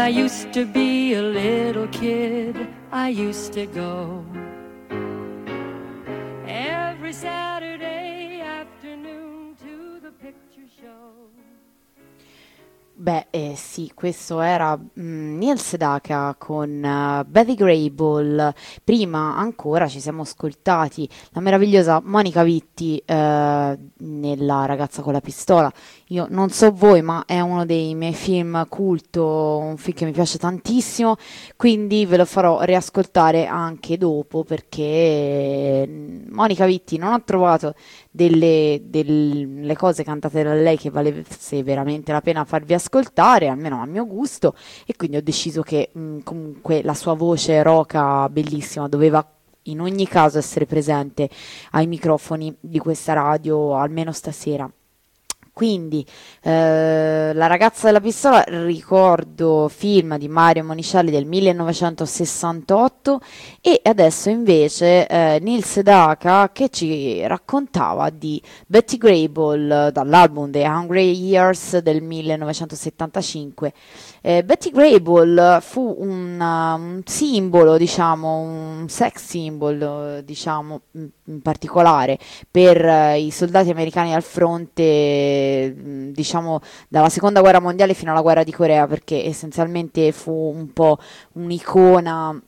[0.00, 2.56] I used to be a little kid,
[2.90, 4.24] I used to go
[6.46, 11.28] every Saturday afternoon to the picture show.
[12.94, 18.54] Beh, eh, sì, questo era mm, Neil Sedaka con eh, Betty Grable.
[18.82, 25.70] Prima ancora ci siamo ascoltati la meravigliosa Monica Vitti eh, nella Ragazza con la pistola.
[26.12, 30.10] Io non so voi, ma è uno dei miei film culto, un film che mi
[30.10, 31.14] piace tantissimo,
[31.54, 37.74] quindi ve lo farò riascoltare anche dopo perché mm, Monica Vitti non ho trovato
[38.10, 43.86] delle, delle cose cantate da lei che valesse veramente la pena farvi ascoltare, almeno a
[43.86, 44.56] mio gusto,
[44.86, 49.24] e quindi ho deciso che mh, comunque la sua voce roca bellissima doveva
[49.64, 51.30] in ogni caso essere presente
[51.70, 54.68] ai microfoni di questa radio, almeno stasera.
[55.52, 56.04] Quindi,
[56.42, 63.20] eh, La ragazza della pistola, ricordo film di Mario Monicelli del 1968
[63.60, 71.12] e adesso invece eh, Neil Sedaka che ci raccontava di Betty Grable dall'album The Hungry
[71.12, 73.72] Years del 1975.
[74.22, 80.82] Eh, Betty Grable fu un, uh, un simbolo, diciamo, un sex symbol, diciamo,
[81.30, 82.18] in particolare
[82.50, 85.74] per eh, i soldati americani al fronte,
[86.12, 90.98] diciamo, dalla seconda guerra mondiale fino alla guerra di Corea, perché essenzialmente fu un po'
[91.34, 92.40] un'icona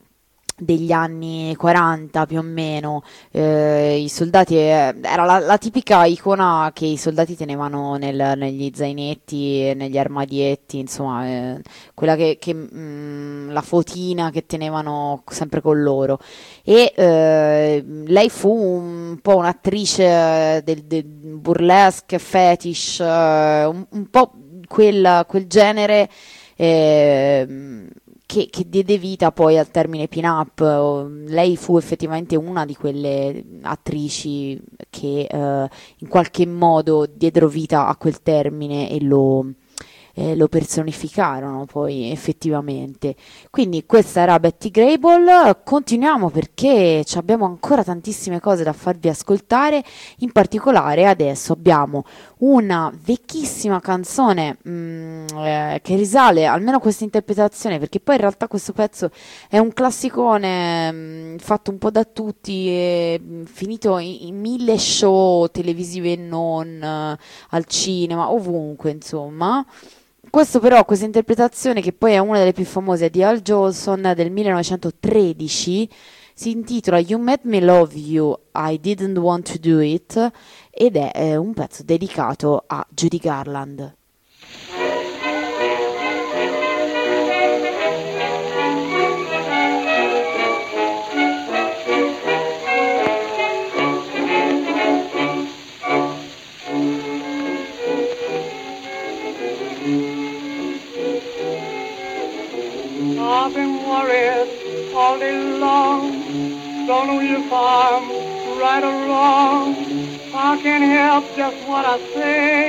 [0.65, 6.71] degli anni 40 più o meno, eh, i soldati, eh, era la, la tipica icona
[6.75, 11.61] che i soldati tenevano nel- negli zainetti, negli armadietti, insomma, eh,
[11.95, 16.19] quella che, che, mm, la fotina che tenevano sempre con loro.
[16.65, 24.33] E eh, lei fu un po' un'attrice del, del burlesque, fetish, eh, un, un po'
[24.69, 26.09] quel, quel genere.
[26.57, 27.89] ehm,
[28.33, 30.61] che, che diede vita poi al termine pin-up.
[31.27, 34.59] Lei fu effettivamente una di quelle attrici
[34.89, 35.69] che eh,
[35.99, 39.53] in qualche modo diedero vita a quel termine e lo,
[40.15, 43.15] eh, lo personificarono poi effettivamente.
[43.51, 49.83] Quindi questa era Betty Grable, continuiamo perché abbiamo ancora tantissime cose da farvi ascoltare,
[50.19, 52.05] in particolare adesso abbiamo
[52.39, 58.49] una vecchissima canzone mm, eh, che risale almeno a questa interpretazione, perché poi in realtà
[58.49, 59.11] questo pezzo
[59.49, 64.79] è un classicone mm, fatto un po' da tutti, e, mm, finito in, in mille
[64.79, 67.19] show televisivi e non, eh,
[67.51, 69.65] al cinema, ovunque insomma.
[70.33, 74.31] Questo però, questa interpretazione che poi è una delle più famose di Al Jolson del
[74.31, 75.91] 1913
[76.33, 80.31] si intitola You Made Me Love You, I Didn't Want to Do It
[80.71, 83.95] ed è eh, un pezzo dedicato a Judy Garland.
[104.13, 106.87] Been all day long.
[106.87, 108.05] Don't know if I'm
[108.63, 109.65] right or wrong.
[110.35, 112.67] I can't help just what I say.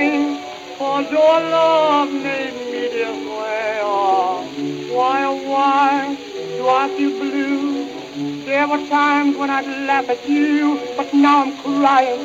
[0.77, 3.79] For your love made me this way.
[3.83, 4.47] Oh,
[4.95, 6.15] why, oh, why
[6.57, 8.45] do I feel blue?
[8.45, 12.23] There were times when I'd laugh at you, but now I'm crying.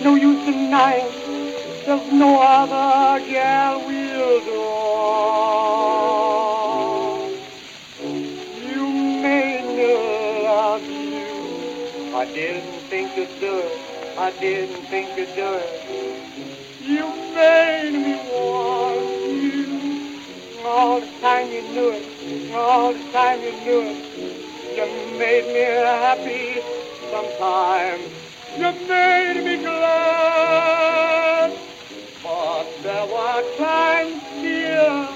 [0.00, 1.12] No use denying.
[1.86, 6.19] There's no other girl will do.
[12.20, 14.18] I didn't think you'd do it.
[14.18, 15.70] I didn't think you'd do it.
[16.78, 20.60] You made me want you.
[20.62, 22.52] All the time you knew it.
[22.54, 23.96] All the time you knew it.
[24.76, 24.84] You
[25.16, 26.60] made me happy
[27.10, 28.12] sometimes.
[28.52, 31.00] You made me glad.
[32.22, 35.08] But there were times, dear,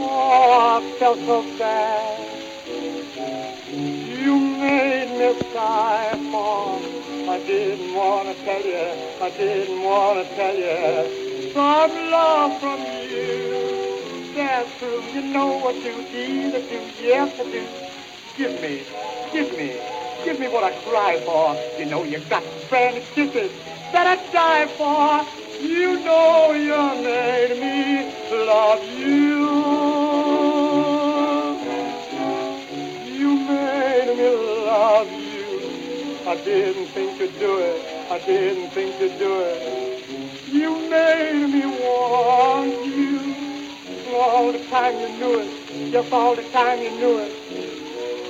[0.00, 2.51] oh, I felt so bad.
[4.62, 7.28] Made me sigh, Mom.
[7.28, 11.52] I didn't want to tell you, I didn't want to tell you.
[11.52, 14.32] Some love from you.
[14.36, 17.68] That's true, you know what you need to do, yes I do.
[18.36, 18.86] Give me,
[19.32, 19.80] give me,
[20.24, 21.56] give me what I cry for.
[21.78, 23.50] You know you got friend kisses
[23.92, 25.26] that I die for.
[25.60, 28.12] You know you made me
[28.46, 29.42] love you.
[33.18, 36.18] You made me love you.
[36.26, 38.10] I didn't think you'd do it.
[38.10, 40.48] I didn't think you'd do it.
[40.48, 43.36] You made me want you.
[44.14, 45.92] All the time you knew it.
[45.92, 47.32] Just all the time you knew it.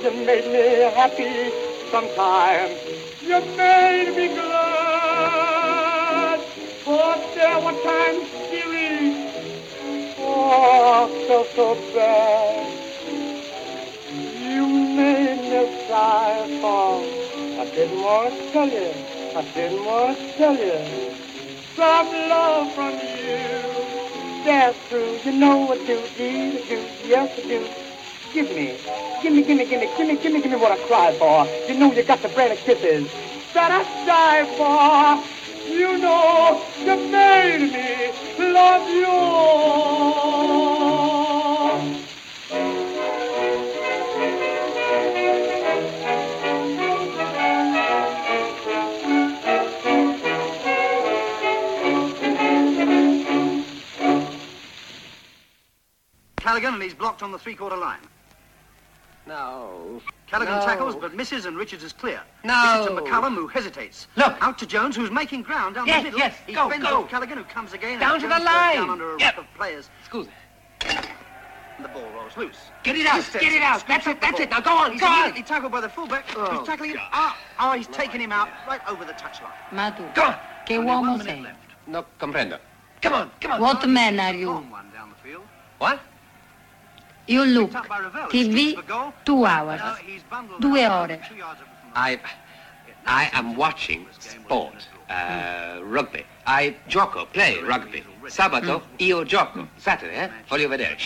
[0.03, 1.51] You made me happy
[1.91, 2.77] sometimes.
[3.21, 5.63] You made me glad.
[6.85, 9.15] But there were times, dearie,
[10.17, 12.72] oh, I felt so bad.
[15.93, 17.05] Sigh for.
[17.61, 18.89] I didn't want to tell you.
[19.37, 20.79] I didn't want to tell you.
[21.75, 24.41] Some love from you.
[24.43, 25.21] That's true.
[25.23, 26.77] You know what to do, do.
[27.05, 27.69] Yes, I do.
[28.33, 28.79] Give me,
[29.21, 31.15] give me, give me, give me, give me, give me, give me what I cry
[31.19, 31.45] for.
[31.67, 33.05] You know you got the brand of kisses
[33.53, 33.83] that I
[34.13, 35.69] die for.
[35.71, 40.12] You know you made me love you.
[56.53, 57.97] Callaghan, and he's blocked on the three-quarter line.
[59.25, 59.99] No.
[60.27, 60.65] Callaghan No.
[60.65, 62.21] tackles, but misses, and Richards is clear.
[62.43, 62.53] No.
[62.77, 64.07] This is to McCullum, who hesitates.
[64.17, 64.35] Look.
[64.39, 66.19] Out to Jones, who's making ground down Yes, the middle.
[66.19, 67.01] yes, He go, fends go.
[67.01, 67.99] off Callaghan, who comes again.
[67.99, 68.75] Down to the line.
[68.75, 69.35] Down under a Yep.
[69.37, 69.89] ruck of players.
[70.07, 70.29] Scusa.
[70.85, 72.69] And the ball rolls loose.
[72.83, 73.87] Get it out, He get it out.
[73.87, 74.51] That's it, that's it.
[74.51, 75.13] Now go on, He's go on.
[75.13, 76.99] immediately tackled by the fullback, Oh, who's tackling him.
[77.11, 79.49] Ah, oh, he's taken him out right over the touchline.
[79.71, 80.35] Ma tu, Go on.
[80.67, 81.41] che Only one minute sei?
[81.41, 81.57] left.
[81.87, 82.59] No comprendo.
[83.01, 83.59] Come on, come on.
[83.61, 84.51] What man are you?
[84.51, 85.43] Long one down the field.
[85.79, 85.99] What?
[87.27, 88.27] You look, Picked up by Ravel.
[88.29, 89.13] TV, Escapes for goal.
[89.25, 89.79] two hours.
[89.79, 91.07] Now he's bundled Due ore.
[91.27, 91.59] two yards
[91.95, 92.19] I,
[93.05, 96.25] I am watching sport, uh, rugby.
[96.45, 98.03] I gioco, play rugby.
[98.27, 99.67] Sabato io gioco.
[99.77, 100.29] Saturday, eh?
[100.49, 100.97] Voglio vedere.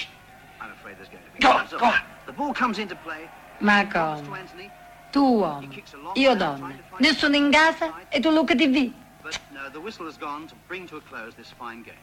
[0.60, 2.02] I'm afraid there's going to be Go on, gloves go on.
[2.26, 3.30] The ball comes into play.
[3.60, 4.34] Ma Comes to come?
[4.40, 4.72] Anthony,
[5.12, 5.70] Tu uomo,
[6.16, 6.74] io donna.
[7.00, 8.92] Nessuno in casa e tu look TV.
[9.24, 11.96] but no, the whistle has gone to bring to a close this fine game.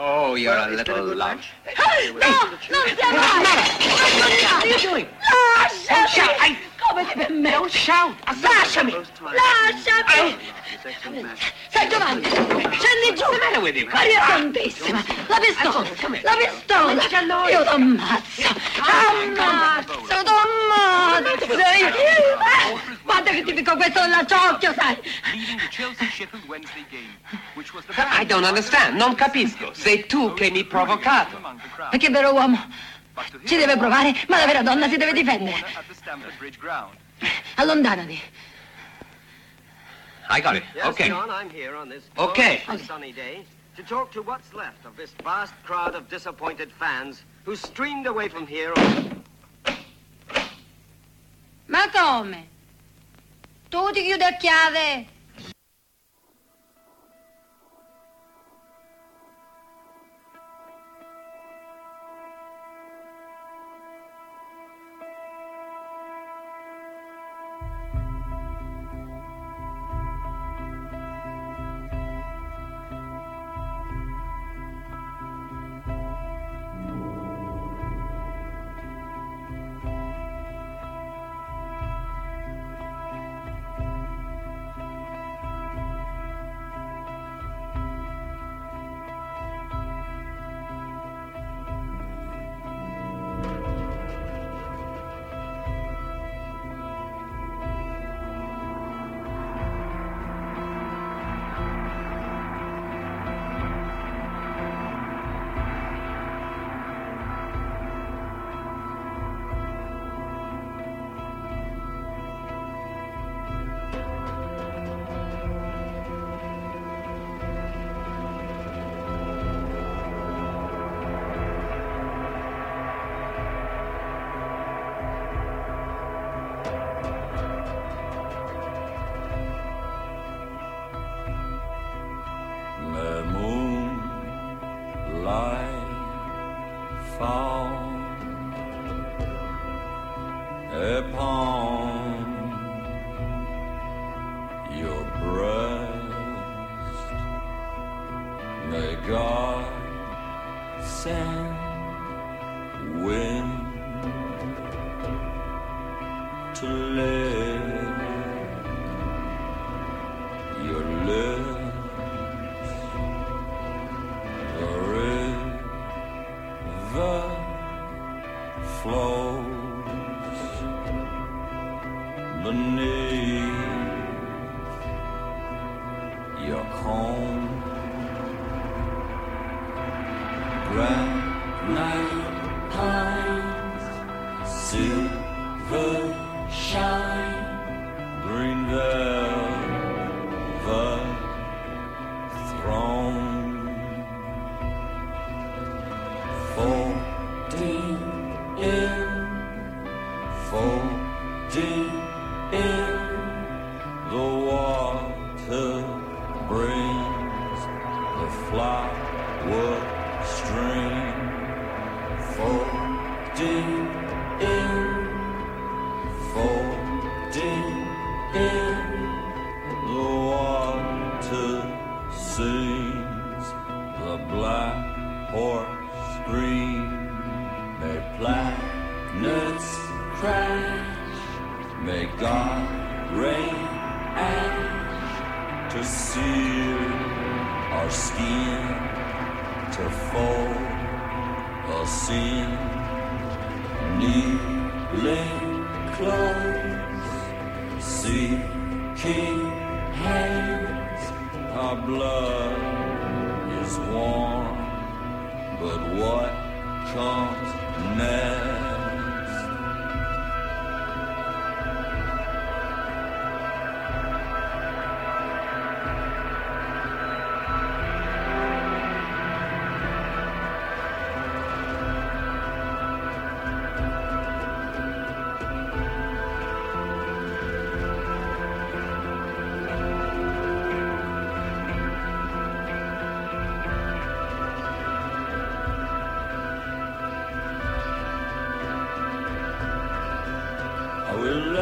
[0.00, 1.36] Oh, you're Well, a it's been a little good love.
[1.36, 1.50] match.
[1.76, 2.28] No,
[2.70, 5.06] non stiamo What are you doing?
[5.56, 5.88] Lasciami!
[5.88, 6.30] Don't shout.
[6.40, 7.50] I- Come ti permetti?
[7.50, 8.14] Don't shout.
[8.40, 8.92] Lasciami!
[8.92, 10.36] Lasciami!
[10.84, 11.52] Excellent match.
[11.70, 13.24] Sai Giovanni, scendi giù!
[13.24, 13.88] What's the matter with you?
[13.92, 15.02] Maria Santissima!
[15.26, 15.84] La pistola!
[16.22, 17.48] La pistola!
[17.50, 18.42] Io t'ammazzo!
[18.76, 20.06] T'ammazzo!
[20.06, 21.54] T'ammazzo!
[21.54, 24.96] Io- Guarda che ti picco questo nell'acciocchio, sai!
[25.32, 27.16] leading the Chelsea Sheffield Wednesday game,
[27.54, 28.96] which was the I don't understand.
[28.96, 29.72] Non capisco.
[29.88, 31.40] Sei tu che mi hai provocato.
[31.88, 32.62] Perché vero uomo
[33.46, 35.64] ci deve provare, ma la vera donna si deve difendere.
[37.54, 38.20] Allontanati.
[40.28, 40.64] I got it.
[40.84, 41.10] Okay.
[42.16, 43.46] Okay.
[43.76, 48.28] to talk to what's left of this vast crowd of disappointed fans who streamed away
[48.28, 49.22] from here on
[51.66, 52.46] Ma come?
[53.70, 55.17] Tu ti chiudi a chiave?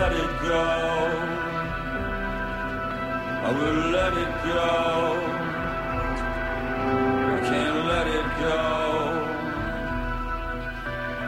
[0.06, 0.64] Let it go.
[3.46, 4.64] I will let it go.
[7.34, 8.58] I can't let it go.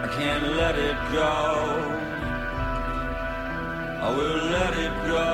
[0.04, 1.34] I can't let it go.
[4.06, 5.26] I will let it go.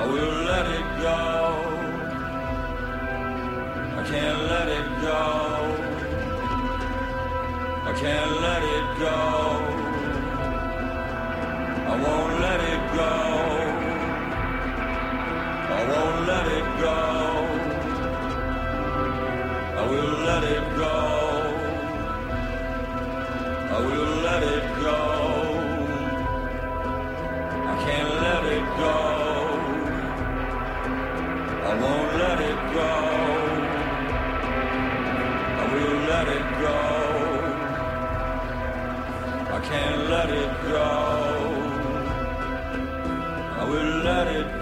[0.00, 1.20] I will let it go.
[3.98, 5.22] I can't let it go.
[7.90, 9.77] I can't let it go.
[11.90, 13.10] I won't let it go.
[15.76, 17.17] I won't let it go.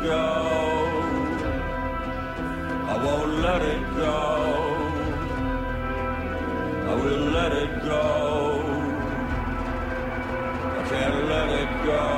[0.07, 0.23] Go.
[2.93, 4.19] I won't let it go.
[6.91, 8.05] I will let it go.
[10.79, 12.16] I can't let it go.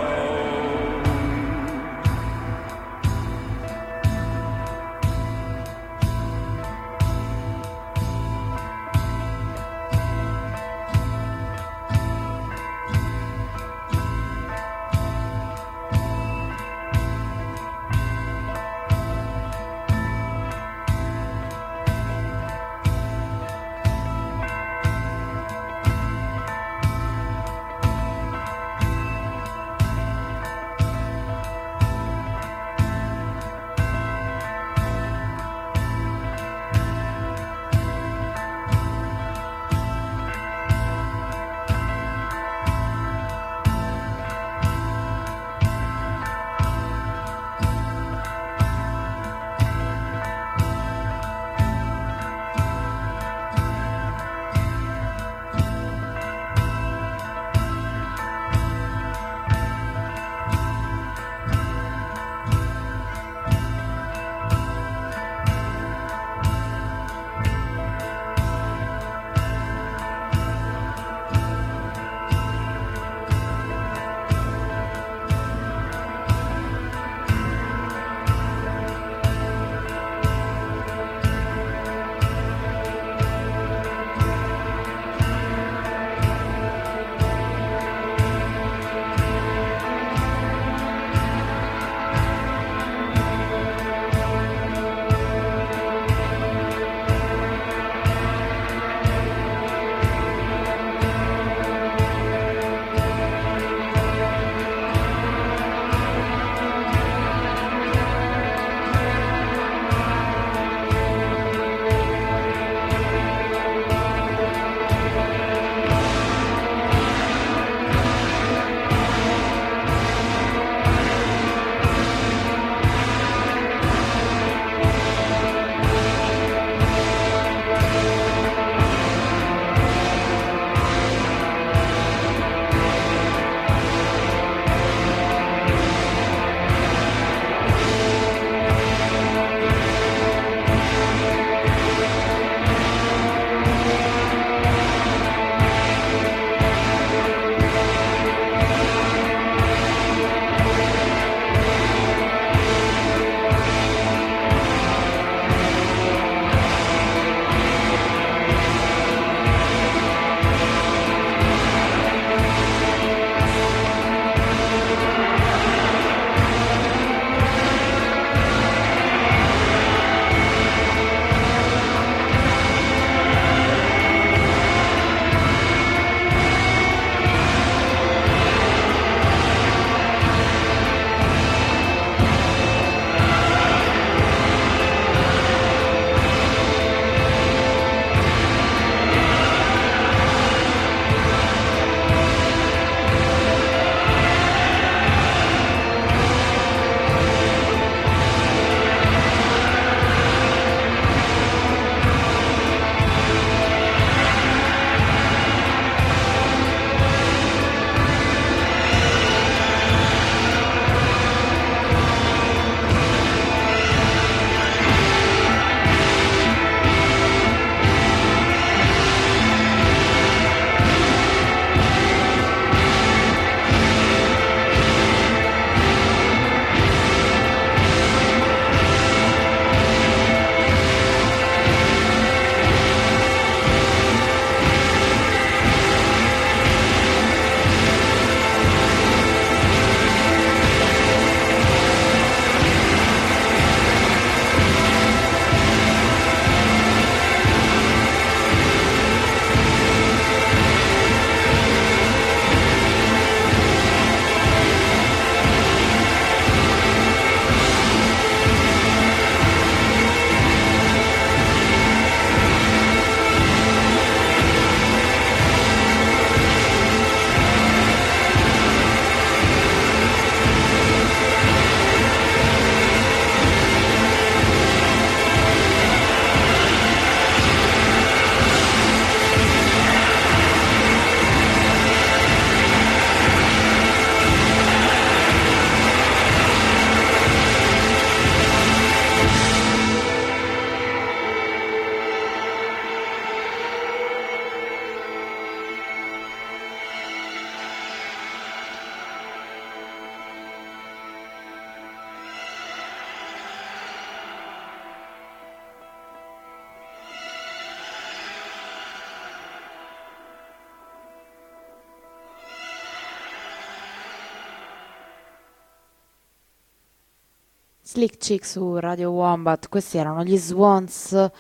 [317.91, 321.31] Slick Chick su Radio Wombat, questi erano gli Swans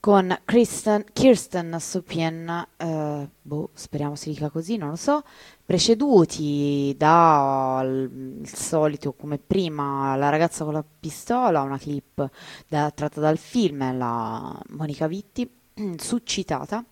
[0.00, 5.22] con Kristen, Kirsten Supien, eh, boh, speriamo si dica così, non lo so,
[5.62, 12.30] preceduti dal solito, come prima, La ragazza con la pistola, una clip
[12.66, 15.46] da- tratta dal film, la Monica Vitti,
[15.98, 16.82] succitata.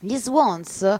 [0.00, 0.98] Gli Swans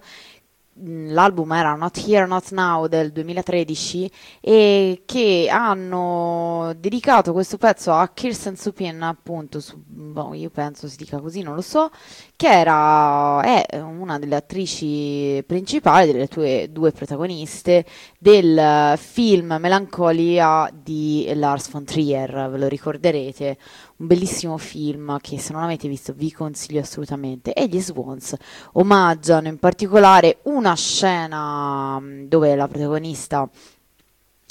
[0.74, 4.10] l'album era Not Here, Not Now del 2013
[4.40, 10.96] e che hanno dedicato questo pezzo a Kirsten Supien appunto, su, boh, io penso si
[10.96, 11.90] dica così, non lo so,
[12.36, 17.84] che era, è una delle attrici principali, delle tue due protagoniste
[18.18, 23.58] del film Melancolia di Lars von Trier, ve lo ricorderete,
[23.96, 28.34] un bellissimo film che se non avete visto vi consiglio assolutamente e gli Swans
[28.72, 33.48] omaggiano in particolare una scena mh, dove la protagonista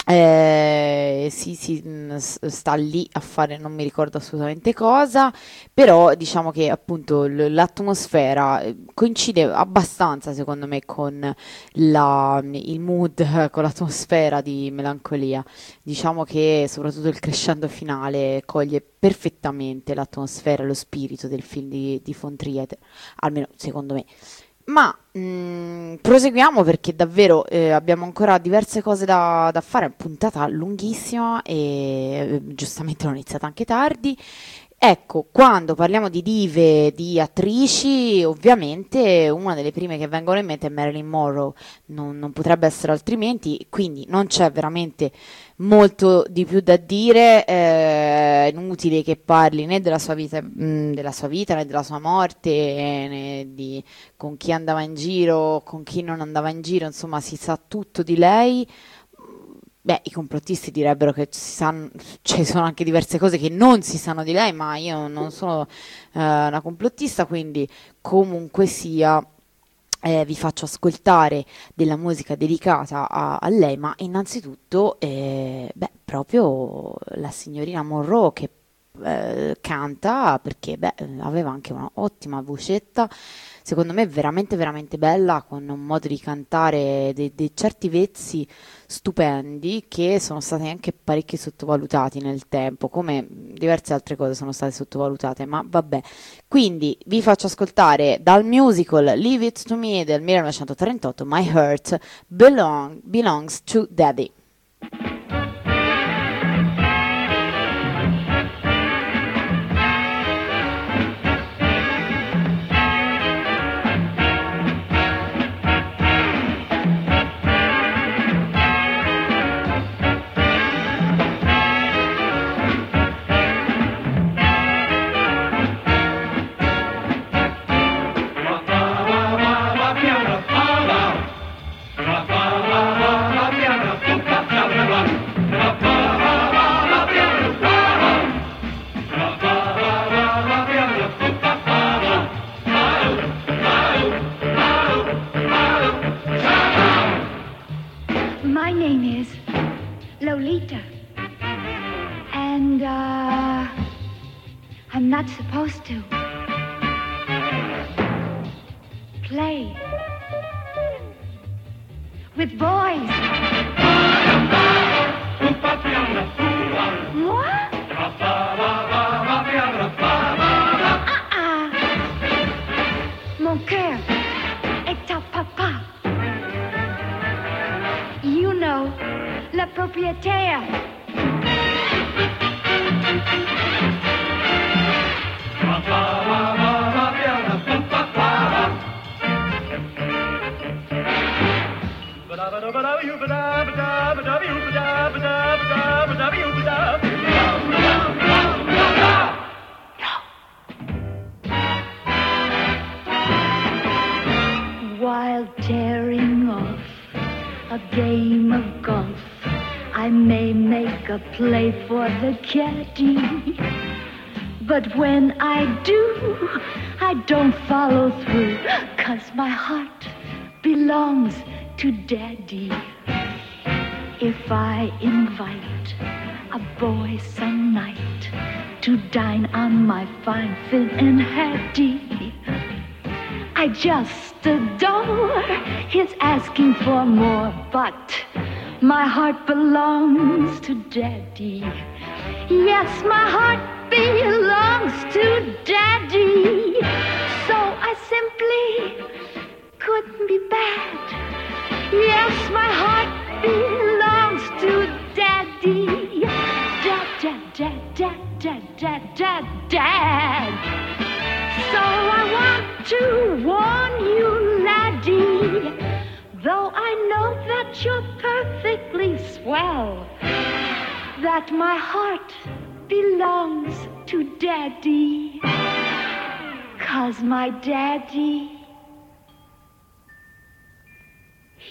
[0.08, 1.82] eh, si, si,
[2.18, 5.32] s- sta lì a fare non mi ricordo assolutamente cosa,
[5.74, 11.34] però diciamo che appunto l- l'atmosfera eh, coincide abbastanza secondo me con
[11.74, 15.44] la- il mood, con l'atmosfera di melancolia.
[15.82, 22.16] Diciamo che soprattutto il crescendo finale coglie perfettamente l'atmosfera lo spirito del film di, di
[22.20, 22.68] von Trier,
[23.18, 24.06] almeno secondo me.
[24.66, 29.98] Ma mh, proseguiamo perché davvero eh, abbiamo ancora diverse cose da, da fare, è una
[29.98, 34.18] puntata lunghissima e eh, giustamente l'ho iniziata anche tardi.
[34.84, 40.66] Ecco, quando parliamo di dive, di attrici, ovviamente una delle prime che vengono in mente
[40.66, 41.54] è Marilyn Monroe,
[41.88, 45.12] non, non potrebbe essere altrimenti, quindi non c'è veramente
[45.62, 50.94] molto di più da dire, eh, è inutile che parli né della sua vita, mh,
[50.94, 53.84] della sua vita né della sua morte, né di
[54.16, 58.04] con chi andava in giro, con chi non andava in giro, insomma si sa tutto
[58.04, 58.68] di lei.
[59.84, 61.92] Beh, i complottisti direbbero che ci, san-
[62.22, 65.64] ci sono anche diverse cose che non si sanno di lei, ma io non sono
[66.14, 67.68] eh, una complottista, quindi
[68.00, 69.26] comunque sia
[70.02, 76.96] eh, vi faccio ascoltare della musica dedicata a, a lei, ma innanzitutto, eh, beh, proprio
[77.16, 78.50] la signorina Monroe che
[79.04, 83.10] eh, canta perché beh, aveva anche una ottima vocetta,
[83.62, 88.48] secondo me veramente veramente bella, con un modo di cantare dei, dei certi vezzi
[88.86, 94.72] stupendi che sono stati anche parecchio sottovalutati nel tempo, come diverse altre cose sono state
[94.72, 96.02] sottovalutate, ma vabbè.
[96.48, 103.00] Quindi vi faccio ascoltare dal musical Leave It to Me del 1938 My Heart Belong-
[103.04, 104.32] Belongs to Daddy.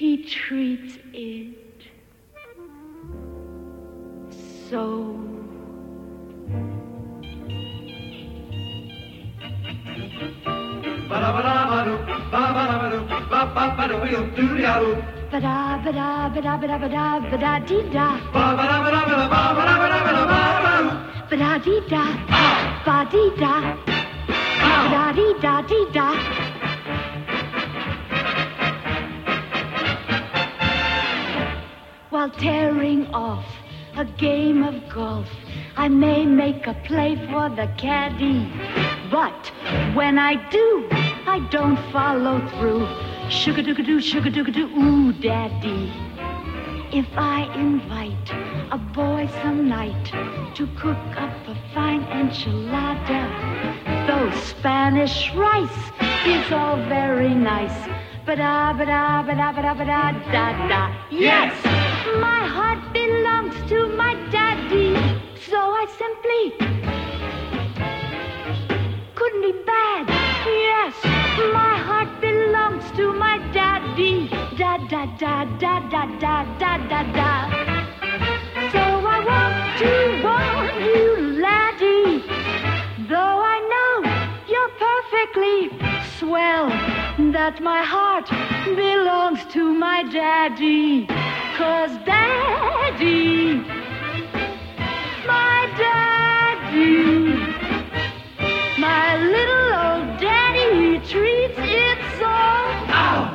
[0.00, 1.82] He treats it
[4.70, 4.84] so.
[11.10, 11.54] Ba-da, ba-da,
[16.32, 18.06] ba-da, ba-da, ba-da, ba-da, dee-da.
[21.30, 22.04] Ba-da, dee-da.
[22.86, 23.54] Ba-dee-da.
[24.64, 26.59] Ba-da, dee-da, dee-da.
[32.20, 33.46] While tearing off
[33.96, 35.26] a game of golf,
[35.74, 38.46] I may make a play for the caddy.
[39.10, 39.50] But
[39.94, 40.86] when I do,
[41.26, 42.86] I don't follow through.
[43.30, 45.90] Sugar doo doo, sugar doo doo, ooh, daddy.
[46.92, 48.30] If I invite
[48.70, 50.04] a boy some night
[50.56, 53.22] to cook up a fine enchilada,
[54.06, 55.90] though Spanish rice
[56.26, 57.88] is all very nice.
[58.26, 60.94] Ba-da, ba-da, ba-da, ba-da, ba-da, da, da.
[61.10, 61.79] Yes,
[62.18, 64.94] my heart belongs to my daddy,
[65.48, 66.42] so I simply
[69.14, 70.08] couldn't be bad.
[70.46, 70.94] Yes,
[71.52, 74.28] my heart belongs to my daddy.
[74.58, 77.30] Da da da da da da da da da.
[78.72, 78.82] So
[79.14, 79.92] I want to
[80.26, 82.24] warn you, laddie.
[83.08, 83.94] Though I know
[84.52, 85.58] you're perfectly
[86.18, 86.68] swell,
[87.32, 88.28] that my heart
[88.76, 91.06] belongs to my daddy.
[91.60, 93.56] Cause daddy,
[95.26, 97.34] my daddy.
[98.80, 102.32] My little old daddy, he treats it so.
[102.96, 103.34] Ow!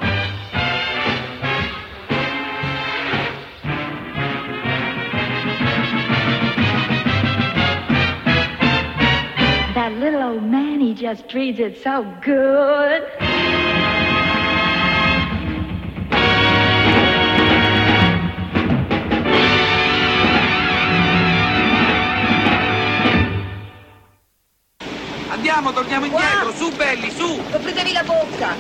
[9.76, 13.04] That little old man, he just treats it so good.
[25.48, 27.40] Andiamo, torniamo indietro, su belli, su!
[27.52, 28.56] Copritevi la bocca!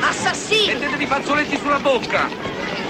[0.00, 0.72] Assassini!
[0.72, 2.26] Mettetevi i fazzoletti sulla bocca!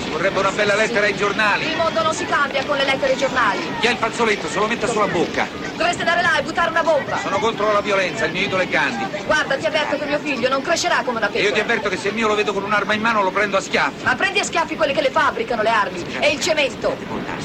[0.00, 1.66] Ci vorrebbe una bella lettera ai giornali.
[1.68, 3.58] Il mondo non si cambia con le lettere ai giornali.
[3.80, 5.48] Chi ha il fazzoletto se lo metta sulla bocca.
[5.74, 7.18] Dovreste andare là e buttare una bomba.
[7.18, 9.24] Sono contro la violenza, il mio idolo è Gandhi.
[9.24, 11.62] Guarda, ti avverto che mio figlio non crescerà come una E io ti pecora.
[11.62, 14.04] avverto che se il mio lo vedo con un'arma in mano lo prendo a schiaffi.
[14.04, 16.96] Ma prendi a schiaffi quelli che le fabbricano le armi e il cemento.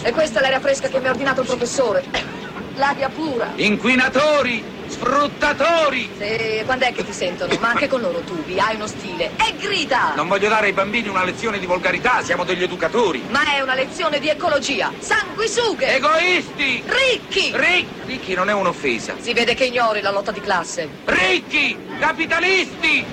[0.03, 2.03] E questa è l'aria fresca che mi ha ordinato il professore.
[2.75, 3.49] L'aria pura.
[3.55, 4.79] Inquinatori!
[4.91, 6.09] Sfruttatori!
[6.17, 7.53] Sì, quando è che ti sentono?
[7.59, 9.31] Ma anche con loro tubi, hai uno stile.
[9.37, 10.13] E grida!
[10.15, 13.23] Non voglio dare ai bambini una lezione di volgarità, siamo degli educatori.
[13.29, 14.91] Ma è una lezione di ecologia.
[14.99, 15.95] Sanguisughe!
[15.95, 16.83] Egoisti!
[16.85, 17.51] Ricchi!
[17.55, 18.01] Ricchi!
[18.05, 19.15] Ricchi non è un'offesa.
[19.19, 20.89] Si vede che ignori la lotta di classe.
[21.05, 21.77] Ricchi!
[21.97, 23.05] Capitalisti!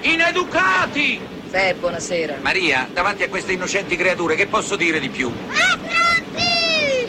[0.00, 1.20] Ineducati!
[1.52, 2.38] Sì, buonasera.
[2.40, 5.30] Maria, davanti a queste innocenti creature, che posso dire di più?
[6.34, 7.06] Ehi,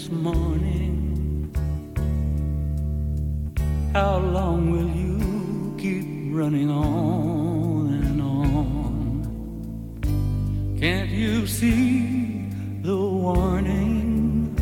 [0.00, 1.52] this morning.
[3.92, 9.26] How long will you keep running on and on?
[10.80, 12.48] Can't you see
[12.80, 14.56] the warning?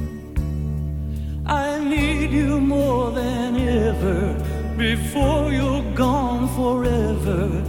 [1.47, 4.35] I need you more than ever
[4.77, 7.63] before you're gone forever.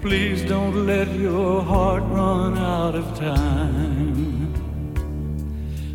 [0.00, 4.39] Please don't let your heart run out of time.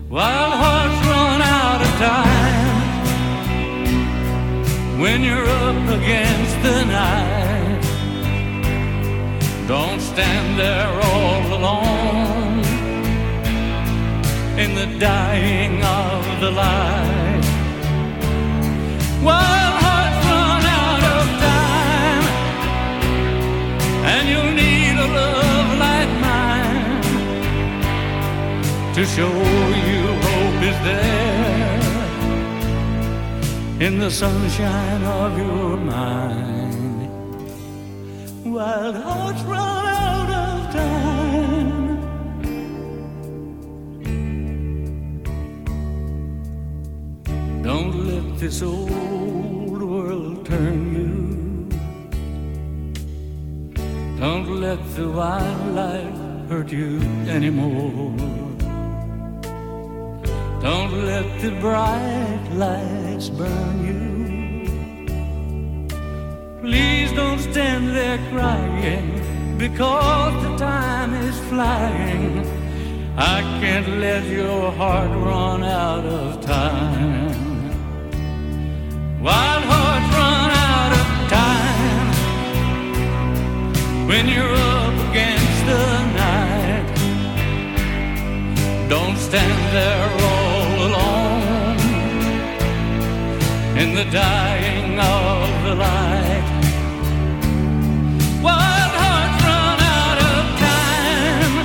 [0.08, 3.00] Wild hearts run out of time
[5.02, 7.82] when you're up against the night.
[9.68, 12.60] Don't stand there all alone
[14.60, 17.44] in the dying of the light.
[19.24, 22.26] While hearts run out of time,
[24.14, 27.02] and you'll need a love like mine
[28.94, 29.75] to show
[33.80, 37.10] in the sunshine of your mind.
[38.46, 42.02] Wild hearts run out of time.
[47.62, 51.68] Don't let this old world turn you.
[54.18, 58.16] Don't let the wildlife hurt you anymore.
[60.62, 62.48] Don't let the bright
[63.26, 64.02] lights burn you.
[66.62, 72.46] Please don't stand there crying because the time is flying.
[73.18, 77.34] I can't let your heart run out of time.
[79.22, 82.10] Wild hearts run out of time
[84.08, 85.86] when you're up against the
[86.24, 86.86] night.
[88.90, 90.45] Don't stand there
[93.78, 96.46] in the dying of the light.
[98.42, 100.44] Wild hearts run out of
[100.74, 101.56] time,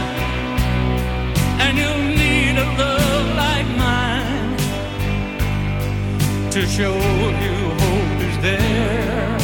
[1.64, 4.56] and you'll need a love like mine
[6.50, 6.96] to show
[7.44, 9.38] you hope is there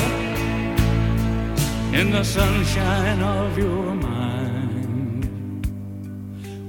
[2.00, 5.22] in the sunshine of your mind.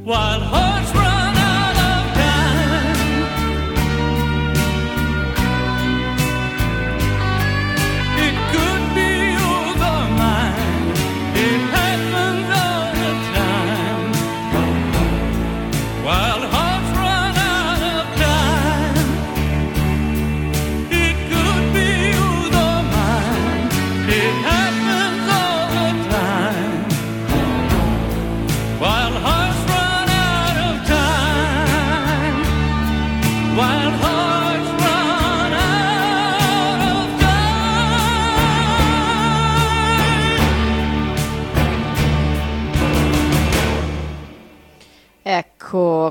[0.06, 1.17] Wild hearts run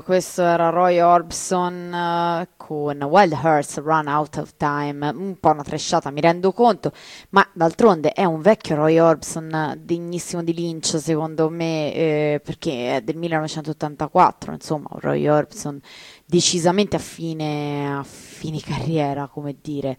[0.07, 5.63] questo era Roy Orbison eh, con Wild Hearts Run Out of Time, un po' una
[5.63, 6.93] tresciata mi rendo conto,
[7.31, 12.95] ma d'altronde è un vecchio Roy Orbison eh, degnissimo di Lynch secondo me, eh, perché
[12.95, 15.77] è del 1984, insomma, un Roy Orbison
[16.25, 19.97] decisamente a fine, a fine carriera, come dire,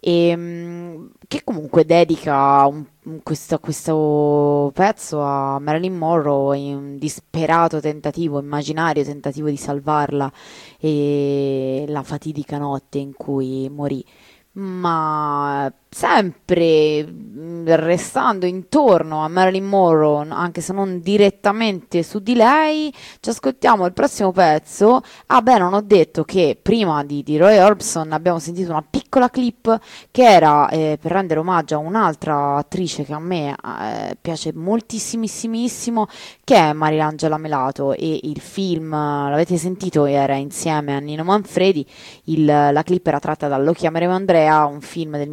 [0.00, 2.84] e, mm, che comunque dedica un-
[3.22, 10.30] questo, questo pezzo a Marilyn Monroe in un disperato tentativo, immaginario tentativo di salvarla
[10.78, 14.04] e la fatidica notte in cui morì.
[14.52, 22.92] Ma sempre mm, restando intorno a Marilyn Monroe, anche se non direttamente su di lei,
[23.20, 25.00] ci ascoltiamo il prossimo pezzo.
[25.26, 29.30] Ah, beh, non ho detto che prima di, di Roy Orbison abbiamo sentito una piccola
[29.30, 29.78] clip
[30.10, 36.06] che era eh, per rendere omaggio a un'altra attrice che a me eh, piace moltissimissimo,
[36.44, 37.92] che è Mariangela Melato.
[37.92, 41.86] E il film, eh, l'avete sentito, era insieme a Nino Manfredi.
[42.24, 45.28] Il- la clip era tratta da Lo chiameremo Andrea, un film del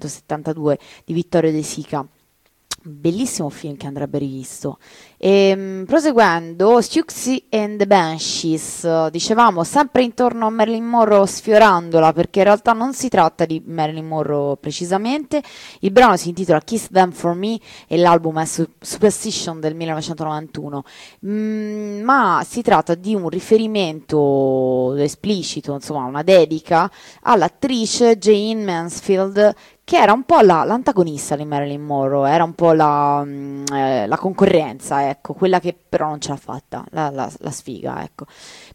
[0.00, 2.06] 1972 di Vittorio De Sica.
[2.82, 4.78] Bellissimo film che andrebbe rivisto.
[5.18, 12.46] Ehm, proseguendo, Siouxsie and the Banshees, dicevamo sempre intorno a Marilyn Monroe sfiorandola perché in
[12.46, 15.42] realtà non si tratta di Marilyn Monroe precisamente.
[15.80, 20.82] Il brano si intitola Kiss Them For Me e l'album è Su- Superstition del 1991,
[21.26, 26.90] Mm, ma si tratta di un riferimento esplicito, insomma una dedica
[27.22, 29.54] all'attrice Jane Mansfield
[29.90, 34.06] che era un po' la- l'antagonista di Marilyn Monroe, era un po' la, mm, eh,
[34.06, 38.26] la concorrenza, ecco, quella che però non ce l'ha fatta, la, la- sfiga, ecco.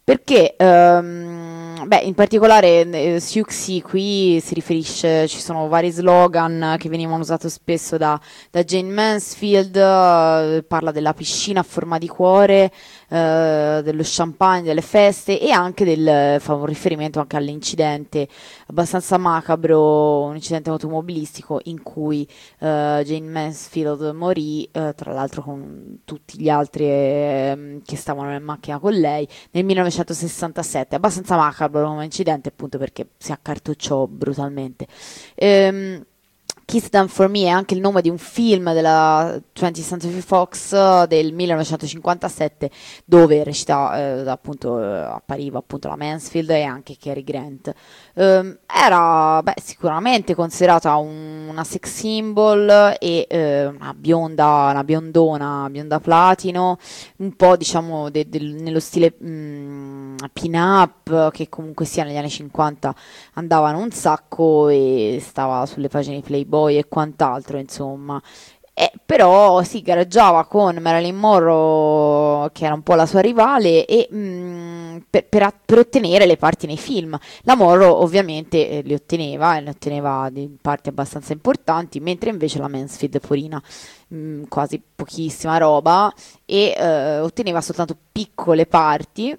[0.04, 6.90] Perché, ehm, beh, in particolare eh, Siouxsie qui si riferisce, ci sono vari slogan che
[6.90, 8.20] venivano usati spesso da,
[8.50, 12.70] da Jane Mansfield, eh, parla della piscina a forma di cuore,
[13.08, 18.28] eh, dello champagne, delle feste e anche del, fa un riferimento anche all'incidente
[18.68, 22.26] abbastanza macabro, un incidente automobilistico in cui
[22.58, 28.42] eh, Jane Mansfield morì, eh, tra l'altro con tutti gli altri ehm, che stavano in
[28.42, 30.96] macchina con lei, nel 1967.
[30.96, 34.86] Abbastanza macabro come incidente appunto perché si accartocciò brutalmente.
[35.34, 36.04] Ehm,
[36.66, 40.72] Kiss Them For Me è anche il nome di un film della 20th Century Fox
[40.72, 42.70] eh, del 1957
[43.04, 47.72] dove recita, eh, appunto, eh, appariva appunto la Mansfield e anche Cary Grant.
[48.14, 55.68] Ehm, era beh, sicuramente considerata un- una sex symbol e eh, una bionda, una biondona,
[55.70, 56.78] bionda platino,
[57.18, 62.92] un po' diciamo de- del- nello stile mm, pin-up che comunque sia negli anni 50
[63.34, 66.22] andavano un sacco e stava sulle pagine di
[66.56, 68.20] Playboy e quant'altro, insomma.
[68.78, 74.06] Eh, però si gareggiava con Marilyn Monroe, che era un po' la sua rivale, e,
[74.12, 77.18] mm, per, per per ottenere le parti nei film.
[77.42, 82.58] La Monroe ovviamente eh, le otteneva, e ne otteneva di parti abbastanza importanti, mentre invece
[82.58, 83.62] la Mansfield, porina,
[84.14, 86.12] mm, quasi pochissima roba,
[86.44, 89.34] e eh, otteneva soltanto piccole parti.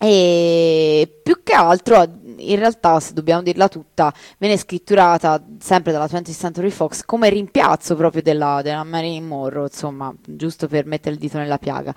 [0.00, 2.00] E più che altro,
[2.36, 7.96] in realtà, se dobbiamo dirla tutta, venne scritturata sempre dalla 20th Century Fox come rimpiazzo
[7.96, 11.92] proprio della, della Marilyn Monroe, insomma, giusto per mettere il dito nella piaga.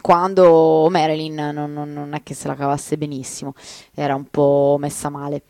[0.00, 3.54] Quando Marilyn non, non- non è che se la cavasse benissimo,
[3.94, 5.42] era un po' messa male.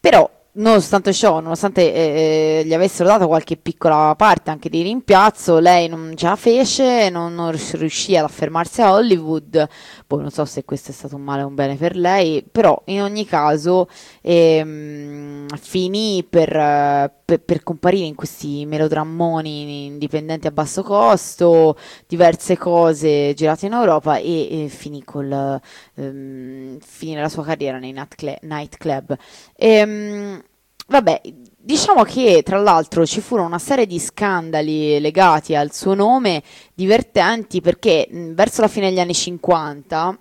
[0.00, 0.28] Però,
[0.58, 6.12] nonostante ciò, nonostante eh, gli avessero dato qualche piccola parte anche di rimpiazzo, lei non
[6.16, 9.68] ce la fece, non, non riuscì ad affermarsi a Hollywood.
[10.06, 12.80] Poi non so se questo è stato un male o un bene per lei, però
[12.86, 13.88] in ogni caso
[14.22, 21.76] ehm, finì per, eh, per- per comparire in questi melodrammoni indipendenti a basso costo,
[22.06, 25.60] diverse cose girate in Europa e, e finì col
[25.94, 29.16] ehm, finire la sua carriera nei night nightclub.
[29.56, 30.42] Ehm,
[30.88, 31.20] vabbè,
[31.56, 36.42] diciamo che tra l'altro ci furono una serie di scandali legati al suo nome
[36.74, 40.18] divertenti perché mh, verso la fine degli anni 50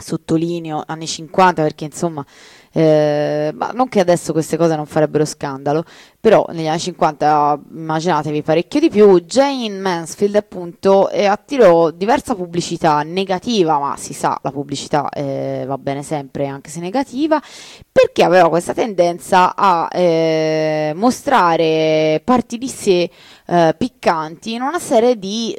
[0.00, 2.24] sottolineo anni 50 perché insomma
[2.72, 5.84] eh, ma non che adesso queste cose non farebbero scandalo
[6.20, 13.02] però negli anni 50 immaginatevi parecchio di più Jane Mansfield appunto eh, attirò diversa pubblicità
[13.02, 17.40] negativa ma si sa la pubblicità eh, va bene sempre anche se negativa
[17.90, 23.10] perché aveva questa tendenza a eh, mostrare parti di sé
[23.46, 25.54] eh, piccanti in una serie di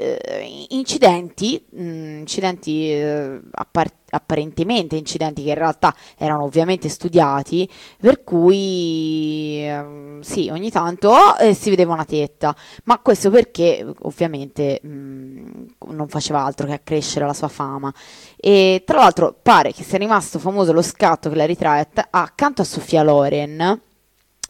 [0.70, 7.68] incidenti, mh, incidenti eh, appar- apparentemente incidenti che in realtà erano ovviamente studiati,
[7.98, 12.54] per cui ehm, sì, ogni tanto eh, si vedeva una tetta,
[12.84, 17.94] ma questo perché ovviamente mh, non faceva altro che accrescere la sua fama.
[18.36, 22.66] E tra l'altro pare che sia rimasto famoso lo scatto che la ritrae accanto a
[22.66, 23.88] Sofia Loren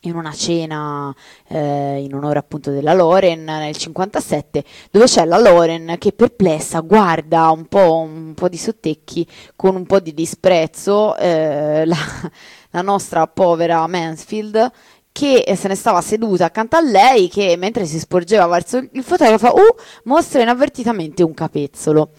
[0.01, 1.13] in una cena
[1.47, 7.49] eh, in onore appunto della Loren nel 57 dove c'è la Loren che perplessa guarda
[7.49, 11.97] un po', un po' di sottecchi con un po' di disprezzo eh, la,
[12.71, 14.71] la nostra povera Mansfield
[15.11, 19.53] che se ne stava seduta accanto a lei che mentre si sporgeva verso il fotografo
[19.53, 22.11] uh, mostra inavvertitamente un capezzolo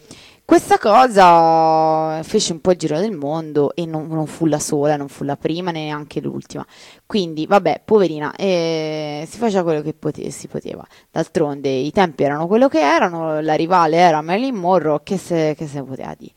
[0.51, 4.97] questa cosa fece un po' il giro del mondo e non, non fu la sola,
[4.97, 6.67] non fu la prima neanche l'ultima.
[7.07, 10.85] Quindi, vabbè, poverina, eh, si faceva quello che pote- si poteva.
[11.09, 15.69] D'altronde i tempi erano quello che erano, la rivale era Marilyn Monroe, che se, che
[15.69, 16.33] se poteva dire.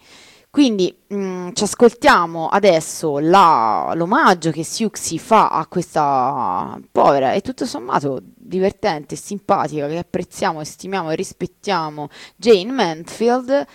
[0.52, 7.65] Quindi mh, ci ascoltiamo adesso la- l'omaggio che Siuxi fa a questa povera e tutto
[7.65, 13.65] sommato divertente, simpatica, che apprezziamo, stimiamo e rispettiamo Jane Mansfield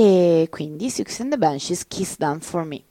[0.00, 2.87] e quindi Six and the Benches Kiss Them For Me.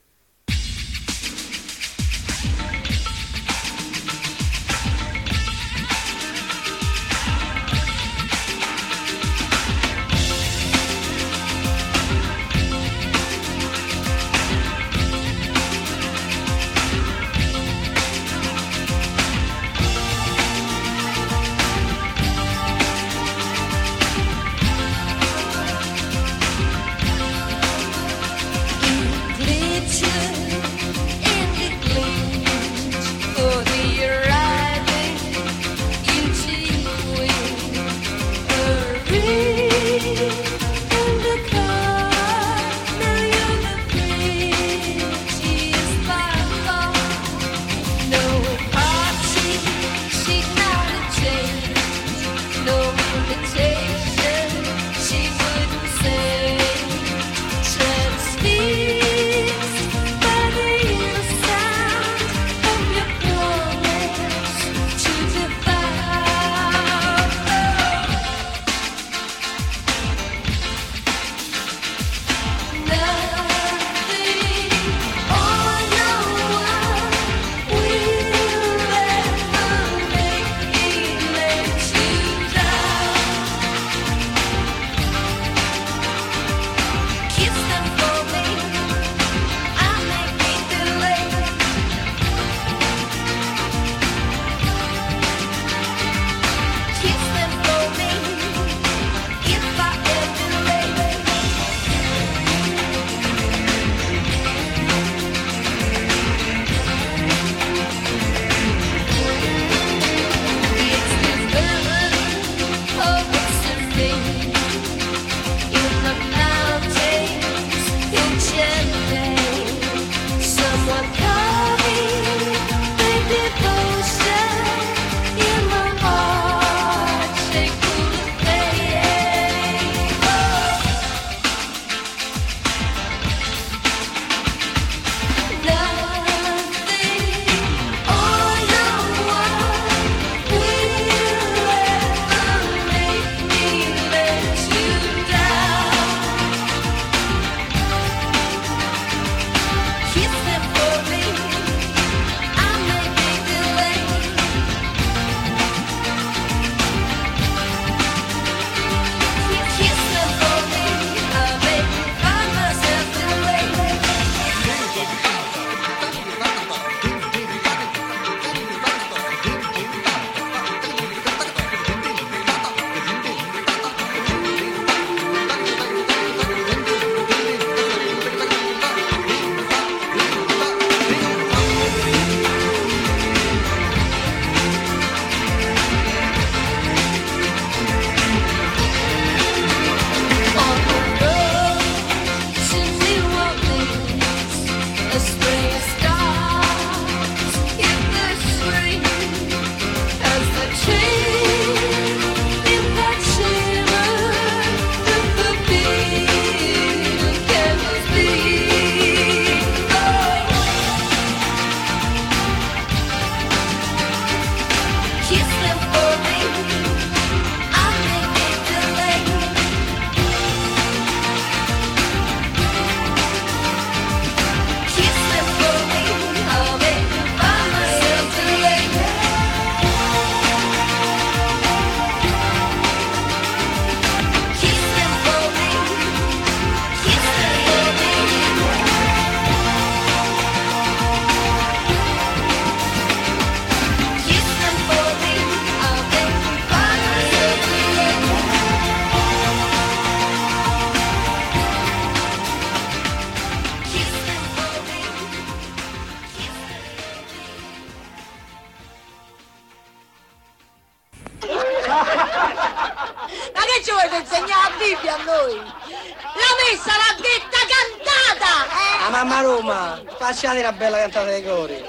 [270.68, 271.82] Una bella cantata dei cori.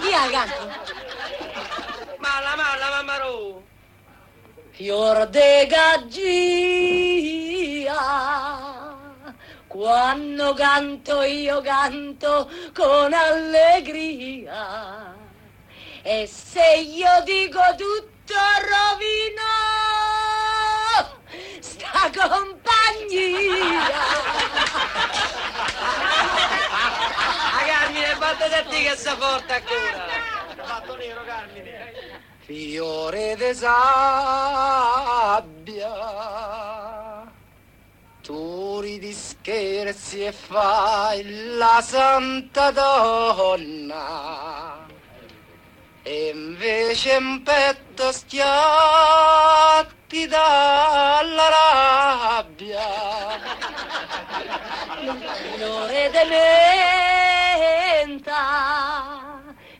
[0.00, 0.80] Chi la canta?
[2.16, 3.60] Malla, malla, mamma Roma.
[4.70, 6.22] Fior de gaggia,
[9.66, 15.14] quando canto io canto con allegria.
[16.02, 18.34] E se io dico tutto
[18.70, 19.42] rovino
[21.60, 23.84] sta compagnia.
[27.58, 27.64] A
[28.26, 30.08] Batte da te che sei forte ancora.
[30.64, 31.92] Fatto nero, Carmine.
[32.40, 34.24] Fiore de sabbia,
[38.22, 44.04] tu ridi scherzi e fai la santa donna,
[46.02, 48.56] e invece in petto schiatti
[50.26, 51.48] dalla
[52.42, 53.75] rabbia.
[55.56, 56.24] Fiore de
[58.04, 58.42] menta,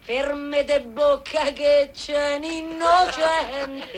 [0.01, 3.95] ferme de bocca che c'è un innocente.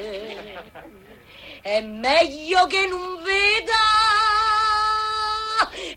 [1.63, 3.87] È meglio che non veda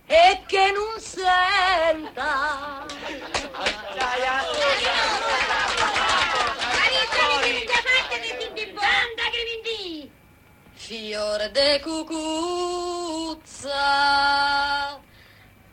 [0.07, 2.85] e che non senta.
[10.91, 12.19] Fiore de cucuzza,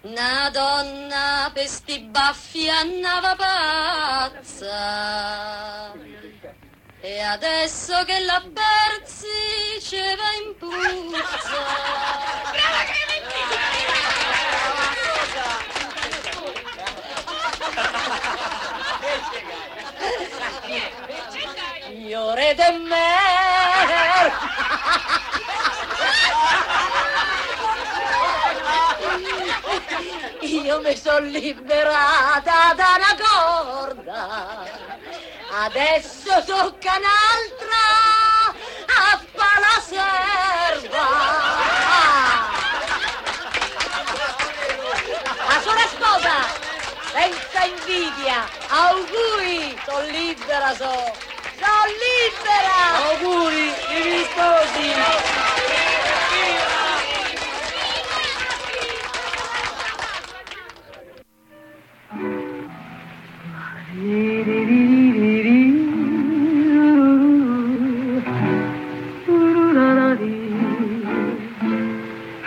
[0.02, 4.72] una donna per sti baffi andava pazza.
[7.00, 11.66] E adesso che la persi ce va in puzza.
[22.08, 24.32] Fiore de mer.
[30.40, 34.64] Io mi sono liberata da una corda,
[35.64, 37.86] adesso tocca un'altra
[38.86, 41.08] a fa la serva.
[45.46, 46.36] La sua sposa,
[47.12, 52.80] senza invidia, auguri, sono libera so, sono libera.
[53.08, 54.86] Auguri, i sposi.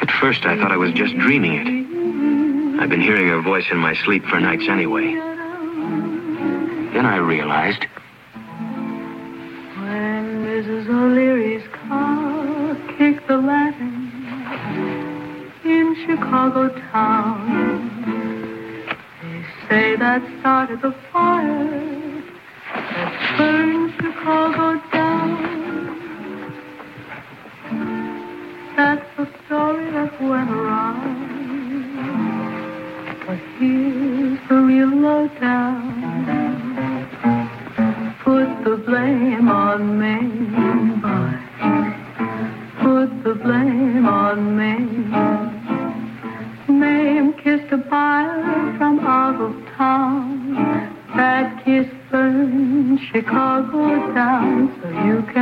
[0.02, 1.68] At first, I thought I was just dreaming it.
[2.82, 5.14] I've been hearing her voice in my sleep for nights anyway.
[6.94, 8.11] Then I realized When
[10.82, 10.90] Mrs.
[10.90, 14.12] O'Leary's car kicked the Latin
[15.64, 17.78] in Chicago town,
[19.22, 22.24] they say that started the fire
[22.74, 25.38] that burned Chicago down.
[28.76, 31.30] That's the story that went around.
[33.28, 36.41] But here's the real lowdown.
[38.24, 40.16] Put the blame on me,
[41.02, 41.34] boy.
[42.84, 44.74] Put the blame on me.
[46.72, 50.54] Name kissed a buyer from out of town.
[51.16, 54.80] That kiss burned Chicago down.
[54.82, 55.41] So you can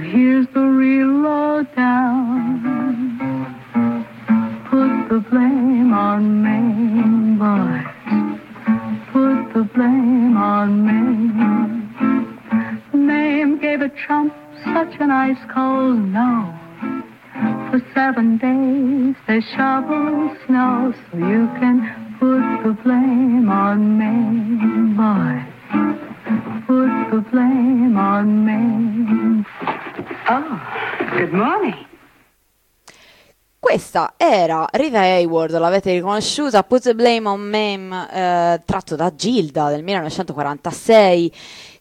[0.00, 0.46] here's
[35.40, 41.32] Hayward, l'avete riconosciuta, Put the Blame on Me, eh, tratto da Gilda del 1946,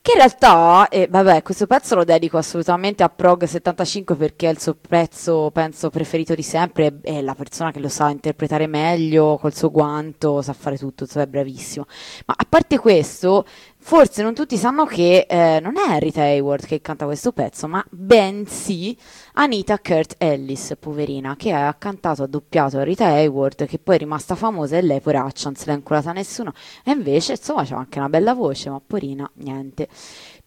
[0.01, 4.51] che in realtà, eh, vabbè, questo pezzo lo dedico assolutamente a Prog 75 perché è
[4.51, 9.37] il suo pezzo, penso, preferito di sempre, è la persona che lo sa interpretare meglio,
[9.37, 11.85] col suo guanto, sa fare tutto, è bravissimo.
[12.27, 13.45] Ma a parte questo,
[13.81, 17.83] forse non tutti sanno che eh, non è Rita Hayward che canta questo pezzo, ma
[17.89, 18.95] bensì
[19.33, 24.35] Anita Kurt Ellis, poverina, che ha cantato, ha doppiato Rita Hayward, che poi è rimasta
[24.35, 26.53] famosa e lei, poraccia, non se l'ha inculata nessuno,
[26.83, 29.87] e invece, insomma, c'ha anche una bella voce, ma porina, niente.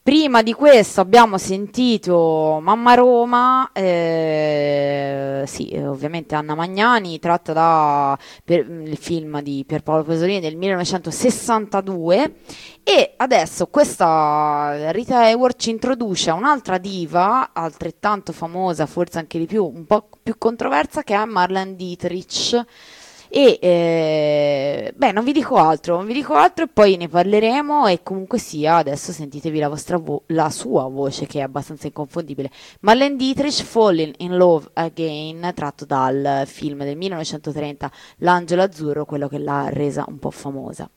[0.05, 8.19] Prima di questo abbiamo sentito Mamma Roma, eh, sì, ovviamente Anna Magnani, tratta dal
[8.97, 12.35] film di Pierpaolo Pasolini del 1962
[12.83, 19.47] e adesso questa Rita Hayworth ci introduce a un'altra diva, altrettanto famosa, forse anche di
[19.47, 22.65] più, un po' più controversa, che è Marlene Dietrich.
[23.35, 27.87] E eh, beh, non vi dico altro, non vi dico altro e poi ne parleremo.
[27.87, 32.51] E comunque sia, adesso sentitevi la, vo- la sua voce che è abbastanza inconfondibile.
[32.81, 39.39] Marlene Dietrich, Falling in Love Again, tratto dal film del 1930 L'Angelo Azzurro, quello che
[39.39, 40.91] l'ha resa un po' famosa.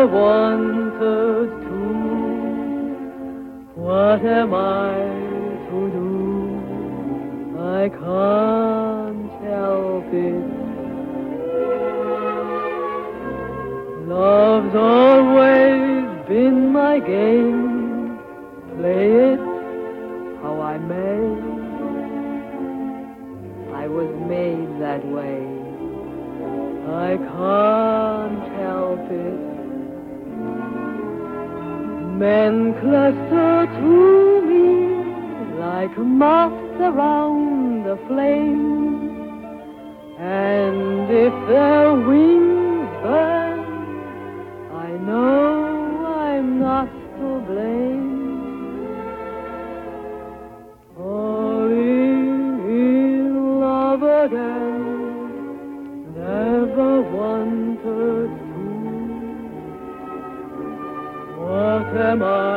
[0.00, 1.78] Never wanted to.
[3.74, 4.94] What am I
[5.68, 6.10] to do?
[7.58, 10.46] I can't help it.
[14.08, 18.18] Love's always been my game.
[18.76, 19.40] Play it
[20.40, 21.20] how I may.
[23.74, 25.44] I was made that way.
[26.88, 29.49] I can't help it.
[32.20, 39.08] Men cluster to me like moths around the flame.
[40.18, 42.59] And if their wings
[62.10, 62.49] am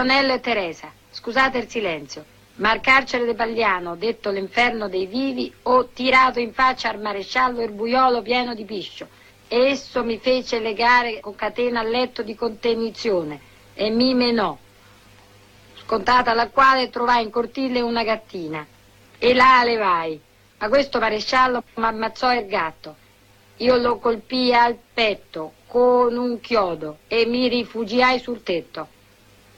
[0.00, 2.24] Caronello e Teresa, scusate il silenzio,
[2.54, 7.60] ma al carcere de Pagliano, detto l'inferno dei vivi, ho tirato in faccia al maresciallo
[7.60, 9.06] il buiolo pieno di piscio
[9.46, 13.40] esso mi fece legare con catena al letto di contenizione
[13.74, 14.56] e mi menò,
[15.84, 18.66] scontata la quale trovai in cortile una gattina
[19.18, 20.18] e la levai,
[20.56, 22.96] ma questo maresciallo mi ammazzò il gatto.
[23.56, 28.96] Io lo colpii al petto con un chiodo e mi rifugiai sul tetto.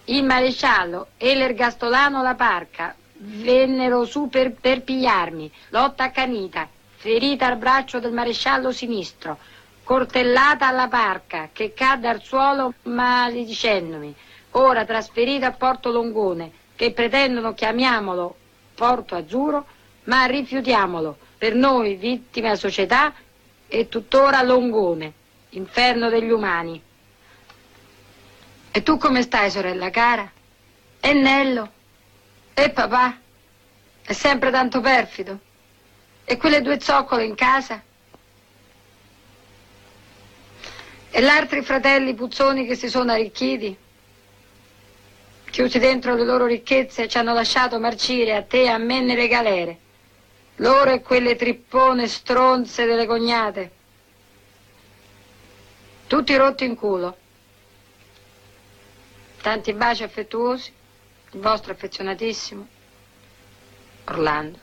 [0.07, 5.51] Il maresciallo e l'ergastolano la parca vennero su per, per pigliarmi.
[5.69, 9.39] Lotta accanita, ferita al braccio del maresciallo sinistro,
[9.85, 14.13] cortellata alla parca che cadde al suolo maledicendomi.
[14.53, 18.37] Ora trasferita a Porto Longone, che pretendono chiamiamolo
[18.75, 19.67] Porto Azzurro,
[20.05, 21.17] ma rifiutiamolo.
[21.39, 23.13] Per noi, vittime a società,
[23.69, 25.13] e tuttora Longone,
[25.51, 26.83] inferno degli umani.
[28.75, 30.31] E tu come stai, sorella cara?
[30.99, 31.71] E Nello?
[32.55, 33.19] E papà?
[34.03, 35.39] È sempre tanto perfido?
[36.25, 37.83] E quelle due zoccole in casa?
[41.11, 43.77] E gli altri fratelli puzzoni che si sono arricchiti?
[45.51, 49.29] Chiusi dentro le loro ricchezze ci hanno lasciato marcire a te e a me nelle
[49.29, 49.79] galere.
[50.57, 53.71] Loro e quelle trippone stronze delle cognate.
[56.07, 57.17] Tutti rotti in culo.
[59.43, 60.73] Tanti baci affettuosi,
[61.33, 62.67] il vostro affezionatissimo
[64.05, 64.59] Orlando.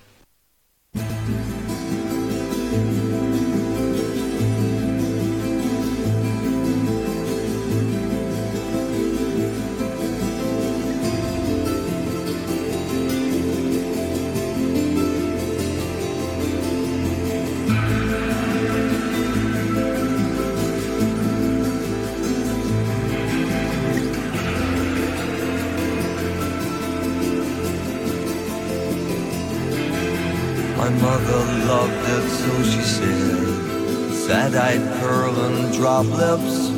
[35.79, 36.69] Pearl and drop lips,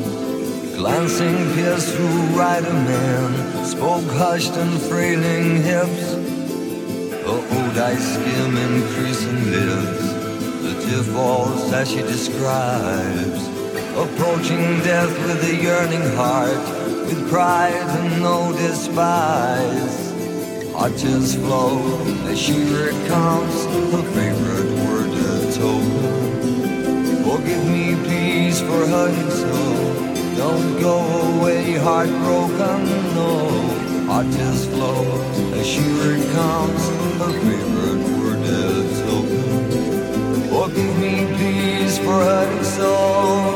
[0.76, 6.14] glancing pierced through a man, spoke hushed and frailing hips.
[7.24, 10.12] Her old eyes skim increasing lips,
[10.62, 13.48] the tear falls as she describes.
[13.96, 16.64] Approaching death with a yearning heart,
[17.06, 20.00] with pride and no despise.
[20.96, 21.78] Tears flow
[22.26, 24.51] as she recounts her favorite.
[27.42, 30.36] Forgive me, please, for hurting so.
[30.36, 31.00] Don't go
[31.40, 32.84] away heartbroken,
[33.16, 33.58] no.
[34.30, 35.02] Tears flow
[35.54, 36.86] as she recounts
[37.18, 40.52] her favorite word, a token.
[40.52, 42.92] Oh, Forgive me, please, for hurting so.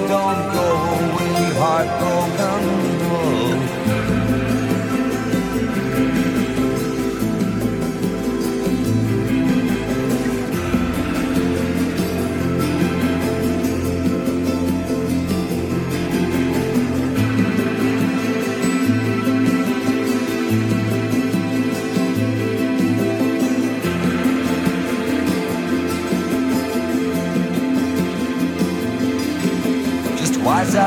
[0.09, 0.69] Don't go
[1.07, 2.63] away heartbroken,
[3.07, 3.56] no.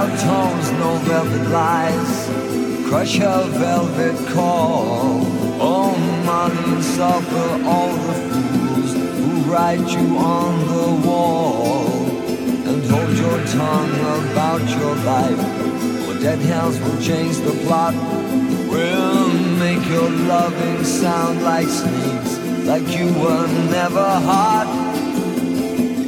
[0.07, 2.29] Tones, no velvet lies.
[2.87, 5.25] Crush her velvet call.
[5.59, 5.91] Oh,
[6.25, 12.05] money and suffer all the fools who write you on the wall.
[12.69, 13.91] And hold your tongue
[14.23, 16.05] about your life.
[16.05, 17.93] For dead hands will change the plot.
[18.69, 19.27] Will
[19.59, 24.67] make your loving sound like sneaks, like you were never hot.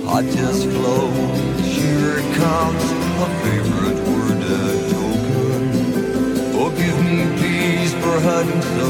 [0.06, 5.64] Heart just flows, here it comes, a favorite word, a token.
[6.58, 8.90] Forgive me, please, for hurting so.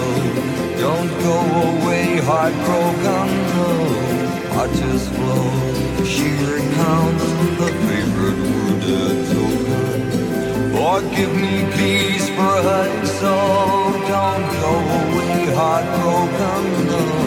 [0.80, 1.38] Don't go
[1.72, 3.70] away heartbroken, no.
[4.54, 7.24] Heart just flows, here it comes,
[7.68, 10.00] a favorite word, a token.
[10.78, 13.36] Forgive me, please, for hurting so.
[14.14, 17.21] Don't go away heartbroken, no.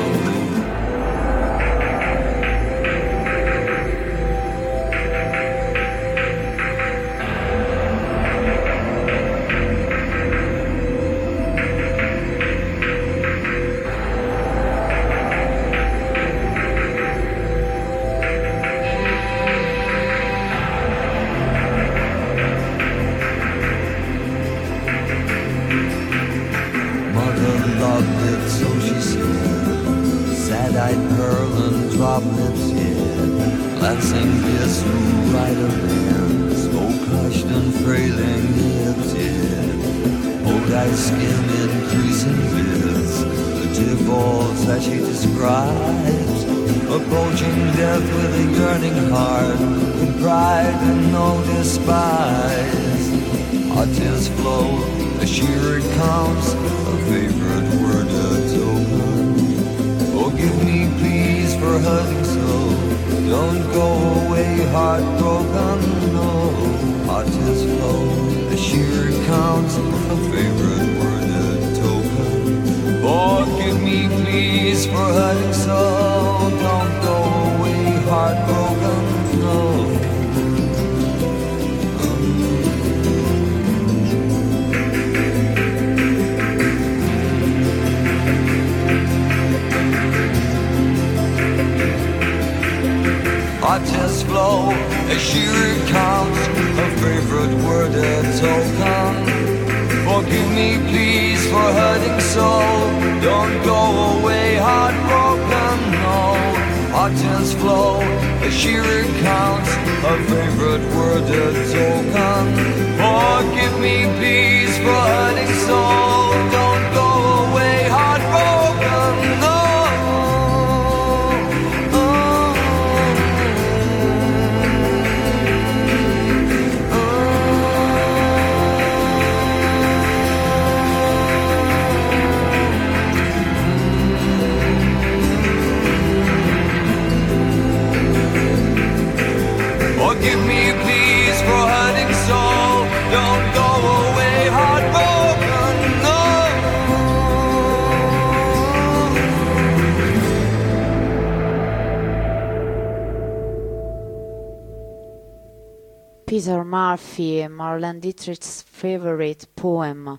[158.04, 160.18] Dietrich's Favorite Poem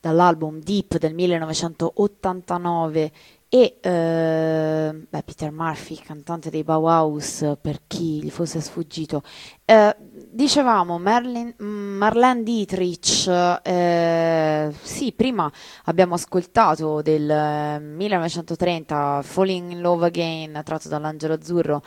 [0.00, 3.12] dall'album Deep del 1989
[3.52, 9.22] e eh, beh, Peter Murphy, cantante dei Bauhaus, per chi gli fosse sfuggito.
[9.64, 13.28] Eh, dicevamo Merlin- Marlene Dietrich,
[13.62, 15.50] eh, sì, prima
[15.84, 21.82] abbiamo ascoltato del eh, 1930 Falling in Love Again, tratto dall'Angelo Azzurro,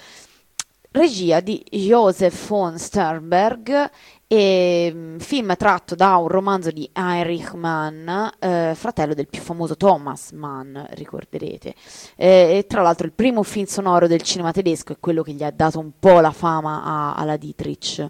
[0.92, 3.90] regia di Joseph von Sternberg
[4.34, 9.78] e mm, film tratto da un romanzo di Heinrich Mann, eh, fratello del più famoso
[9.78, 11.76] Thomas Mann, ricorderete.
[12.16, 15.52] Eh, tra l'altro il primo film sonoro del cinema tedesco è quello che gli ha
[15.52, 18.08] dato un po' la fama a- alla Dietrich.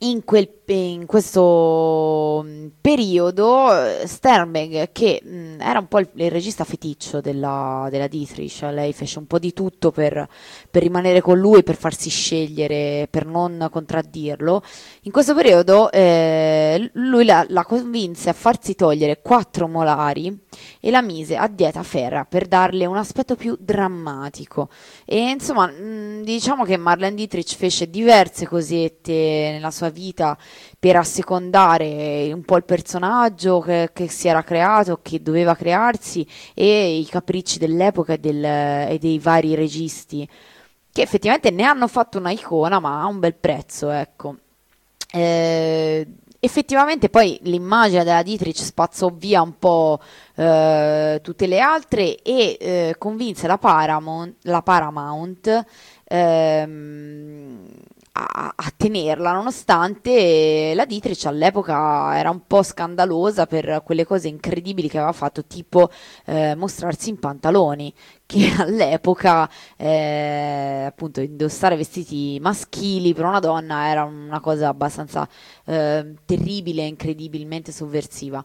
[0.00, 6.30] In, quel, in questo mm, periodo eh, Sternberg, che mh, era un po' il, il
[6.30, 10.28] regista feticcio della, della Dietrich, lei fece un po' di tutto per,
[10.70, 14.62] per rimanere con lui, per farsi scegliere, per non contraddirlo.
[15.02, 20.36] In questo periodo eh, lui la, la convinse a farsi togliere quattro molari
[20.80, 24.68] e la mise a dieta ferrea per darle un aspetto più drammatico.
[25.04, 30.36] E insomma, mh, diciamo che Marlene Dietrich fece diverse cosette nella sua vita
[30.78, 36.98] per assecondare un po' il personaggio che, che si era creato, che doveva crearsi e
[36.98, 40.28] i capricci dell'epoca e, del- e dei vari registi
[40.92, 44.36] che effettivamente ne hanno fatto una icona, ma a un bel prezzo, ecco.
[45.12, 46.06] Eh,
[46.40, 50.00] effettivamente poi l'immagine della Dietrich spazzò via un po'
[50.34, 55.64] eh, tutte le altre e eh, convinse la Paramount, la Paramount
[56.04, 57.68] ehm,
[58.16, 64.88] a, a tenerla, nonostante la Dietrich all'epoca era un po' scandalosa per quelle cose incredibili
[64.88, 65.90] che aveva fatto, tipo
[66.24, 67.92] eh, mostrarsi in pantaloni,
[68.24, 75.28] che all'epoca eh, appunto indossare vestiti maschili per una donna era una cosa abbastanza
[75.64, 78.42] eh, terribile incredibilmente sovversiva.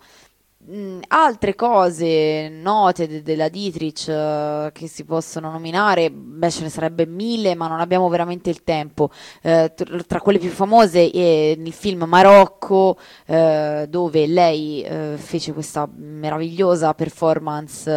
[0.70, 6.70] Mm, altre cose note de- della Dietrich eh, che si possono nominare, beh, ce ne
[6.70, 9.10] sarebbe mille, ma non abbiamo veramente il tempo.
[9.42, 14.86] Tr- tra quelle più famose è il film Marocco, eh, dove lei
[15.16, 17.90] fece questa meravigliosa performance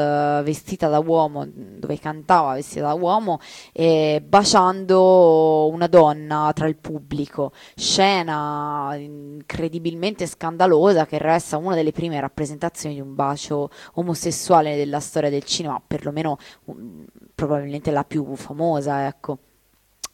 [0.42, 3.40] vestita da uomo, dove cantava vestita da uomo,
[3.72, 7.52] eh, baciando una donna tra il pubblico.
[7.76, 12.52] Scena incredibilmente scandalosa che resta una delle prime rappresentazioni
[12.94, 17.04] di un bacio omosessuale della storia del cinema, perlomeno um,
[17.34, 19.38] probabilmente la più famosa, ecco.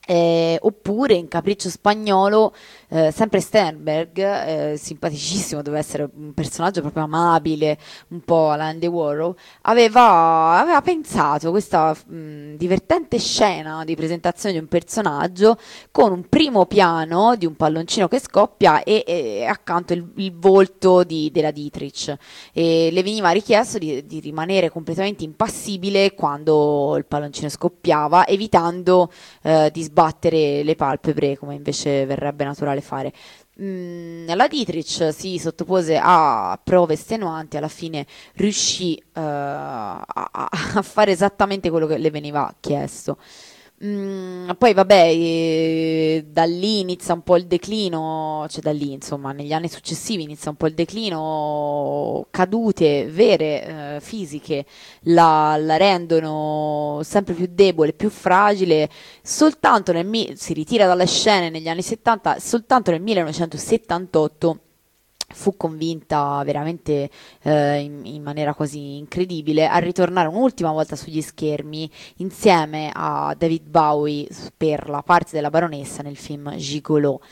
[0.07, 2.55] Eh, oppure in Capriccio Spagnolo,
[2.91, 8.87] eh, sempre Sternberg, eh, simpaticissimo, doveva essere un personaggio proprio amabile, un po' alla Andy
[8.87, 15.57] Warhol, aveva, aveva pensato questa mh, divertente scena di presentazione di un personaggio
[15.91, 21.05] con un primo piano di un palloncino che scoppia e, e accanto il, il volto
[21.05, 22.17] di- della Dietrich.
[22.53, 29.11] E le veniva richiesto di, di rimanere completamente impassibile quando il palloncino scoppiava, evitando
[29.43, 33.13] eh, di sbattere le palpebre come invece verrebbe naturale fare.
[33.61, 41.13] Mm, la Dietrich si sottopose a prove estenuanti, alla fine riuscì a, a- a fare
[41.13, 43.19] esattamente quello che le veniva chiesto.
[43.83, 49.33] Mm, poi vabbè, eh, da lì inizia un po' il declino, cioè da lì insomma
[49.33, 54.67] negli anni successivi inizia un po' il declino, cadute vere, eh, fisiche,
[55.05, 58.91] la, la rendono sempre più debole, più fragile,
[59.23, 64.59] soltanto nel, si ritira dalle scene negli anni 70, soltanto nel 1978
[65.41, 67.09] fu convinta veramente
[67.43, 73.67] eh, in, in maniera così incredibile a ritornare un'ultima volta sugli schermi insieme a David
[73.67, 77.23] Bowie per la parte della baronessa nel film Gigolo.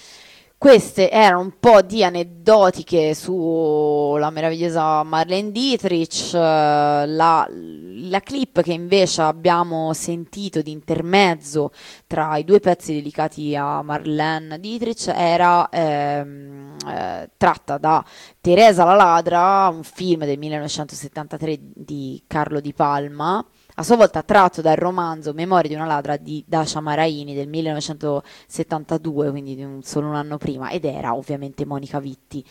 [0.58, 8.72] Queste erano un po' di aneddotiche sulla meravigliosa Marlene Dietrich, eh, la, la clip che
[8.72, 11.70] invece abbiamo sentito di intermezzo
[12.08, 18.04] tra i due pezzi dedicati a Marlene Dietrich era ehm, eh, tratta da
[18.40, 23.46] Teresa la ladra, un film del 1973 di Carlo Di Palma,
[23.78, 29.30] a sua volta tratto dal romanzo Memorie di una ladra di Dacia Maraini del 1972,
[29.30, 32.44] quindi di un- solo un anno prima, ed era ovviamente Monica Vitti.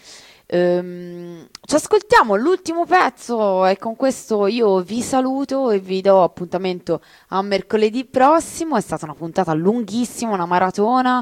[0.49, 7.01] Ehm, ci ascoltiamo l'ultimo pezzo e con questo io vi saluto e vi do appuntamento
[7.29, 8.77] a mercoledì prossimo.
[8.77, 11.21] È stata una puntata lunghissima, una maratona,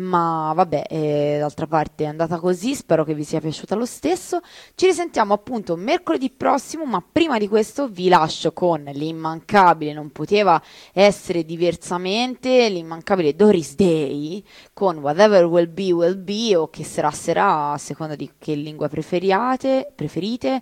[0.00, 2.74] ma vabbè, eh, d'altra parte è andata così.
[2.74, 4.40] Spero che vi sia piaciuta lo stesso.
[4.74, 10.60] Ci risentiamo appunto mercoledì prossimo, ma prima di questo vi lascio con l'immancabile, non poteva
[10.92, 17.72] essere diversamente, l'immancabile Doris Day con Whatever Will Be Will Be o Che sarà sarà
[17.72, 20.60] a seconda di che lingua preferiate, preferite.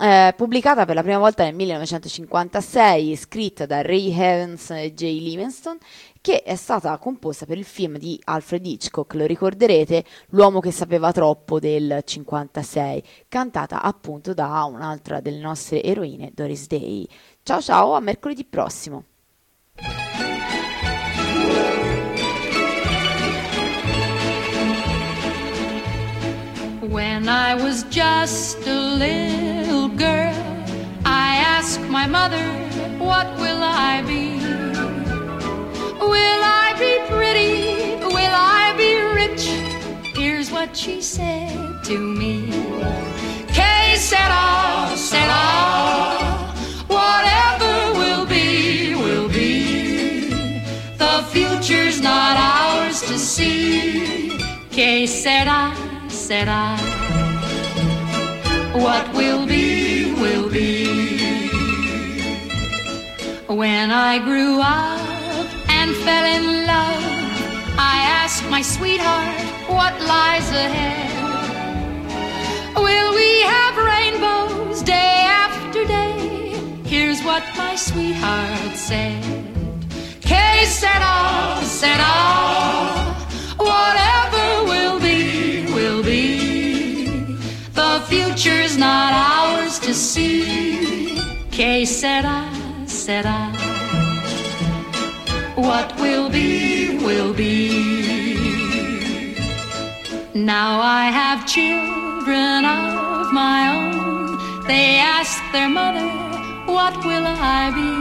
[0.00, 5.78] Eh, pubblicata per la prima volta nel 1956, scritta da Ray Evans e Jay Livingston,
[6.20, 11.12] che è stata composta per il film di Alfred Hitchcock, lo ricorderete, L'uomo che sapeva
[11.12, 17.06] troppo del 56, cantata appunto da un'altra delle nostre eroine, Doris Day.
[17.42, 19.04] Ciao ciao, a mercoledì prossimo.
[26.94, 30.36] When I was just a little girl,
[31.04, 32.46] I asked my mother,
[33.02, 34.38] What will I be?
[35.98, 37.96] Will I be pretty?
[38.14, 39.44] Will I be rich?
[40.14, 42.46] Here's what she said to me.
[43.48, 45.42] Que sera, sera.
[46.86, 50.28] Whatever will be, will be.
[50.96, 54.38] The future's not ours to see.
[54.70, 55.74] Que sera,
[56.24, 56.78] sera.
[58.72, 60.86] What will be, will be.
[63.46, 65.00] When I grew up
[65.68, 67.04] and fell in love,
[67.94, 69.36] I asked my sweetheart
[69.76, 71.12] what lies ahead.
[72.86, 76.16] Will we have rainbows day after day?
[76.86, 79.22] Here's what my sweetheart said.
[80.22, 82.14] Que sera, sera.
[83.58, 84.03] Whatever will
[88.14, 91.18] future's not ours to see.
[91.50, 92.38] Que sera,
[92.86, 93.40] sera.
[95.56, 97.60] What will be, will be.
[100.34, 104.66] Now I have children of my own.
[104.70, 106.08] They ask their mother,
[106.76, 107.92] What will I be?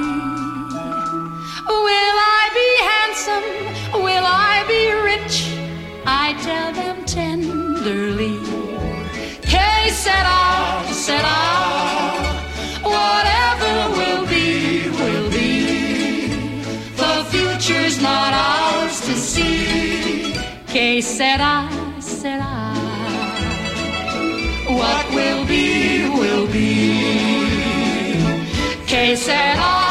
[1.87, 3.47] Will I be handsome?
[4.07, 5.37] Will I be rich?
[6.05, 8.62] I tell them tenderly.
[9.53, 10.39] Que sera,
[11.05, 11.37] sera.
[12.95, 14.47] Whatever will be,
[14.99, 16.27] will be.
[17.01, 20.33] The future's not ours to see.
[20.73, 21.55] Que sera,
[21.99, 22.53] sera.
[24.79, 26.73] What will be, will be.
[28.87, 29.73] Que sera.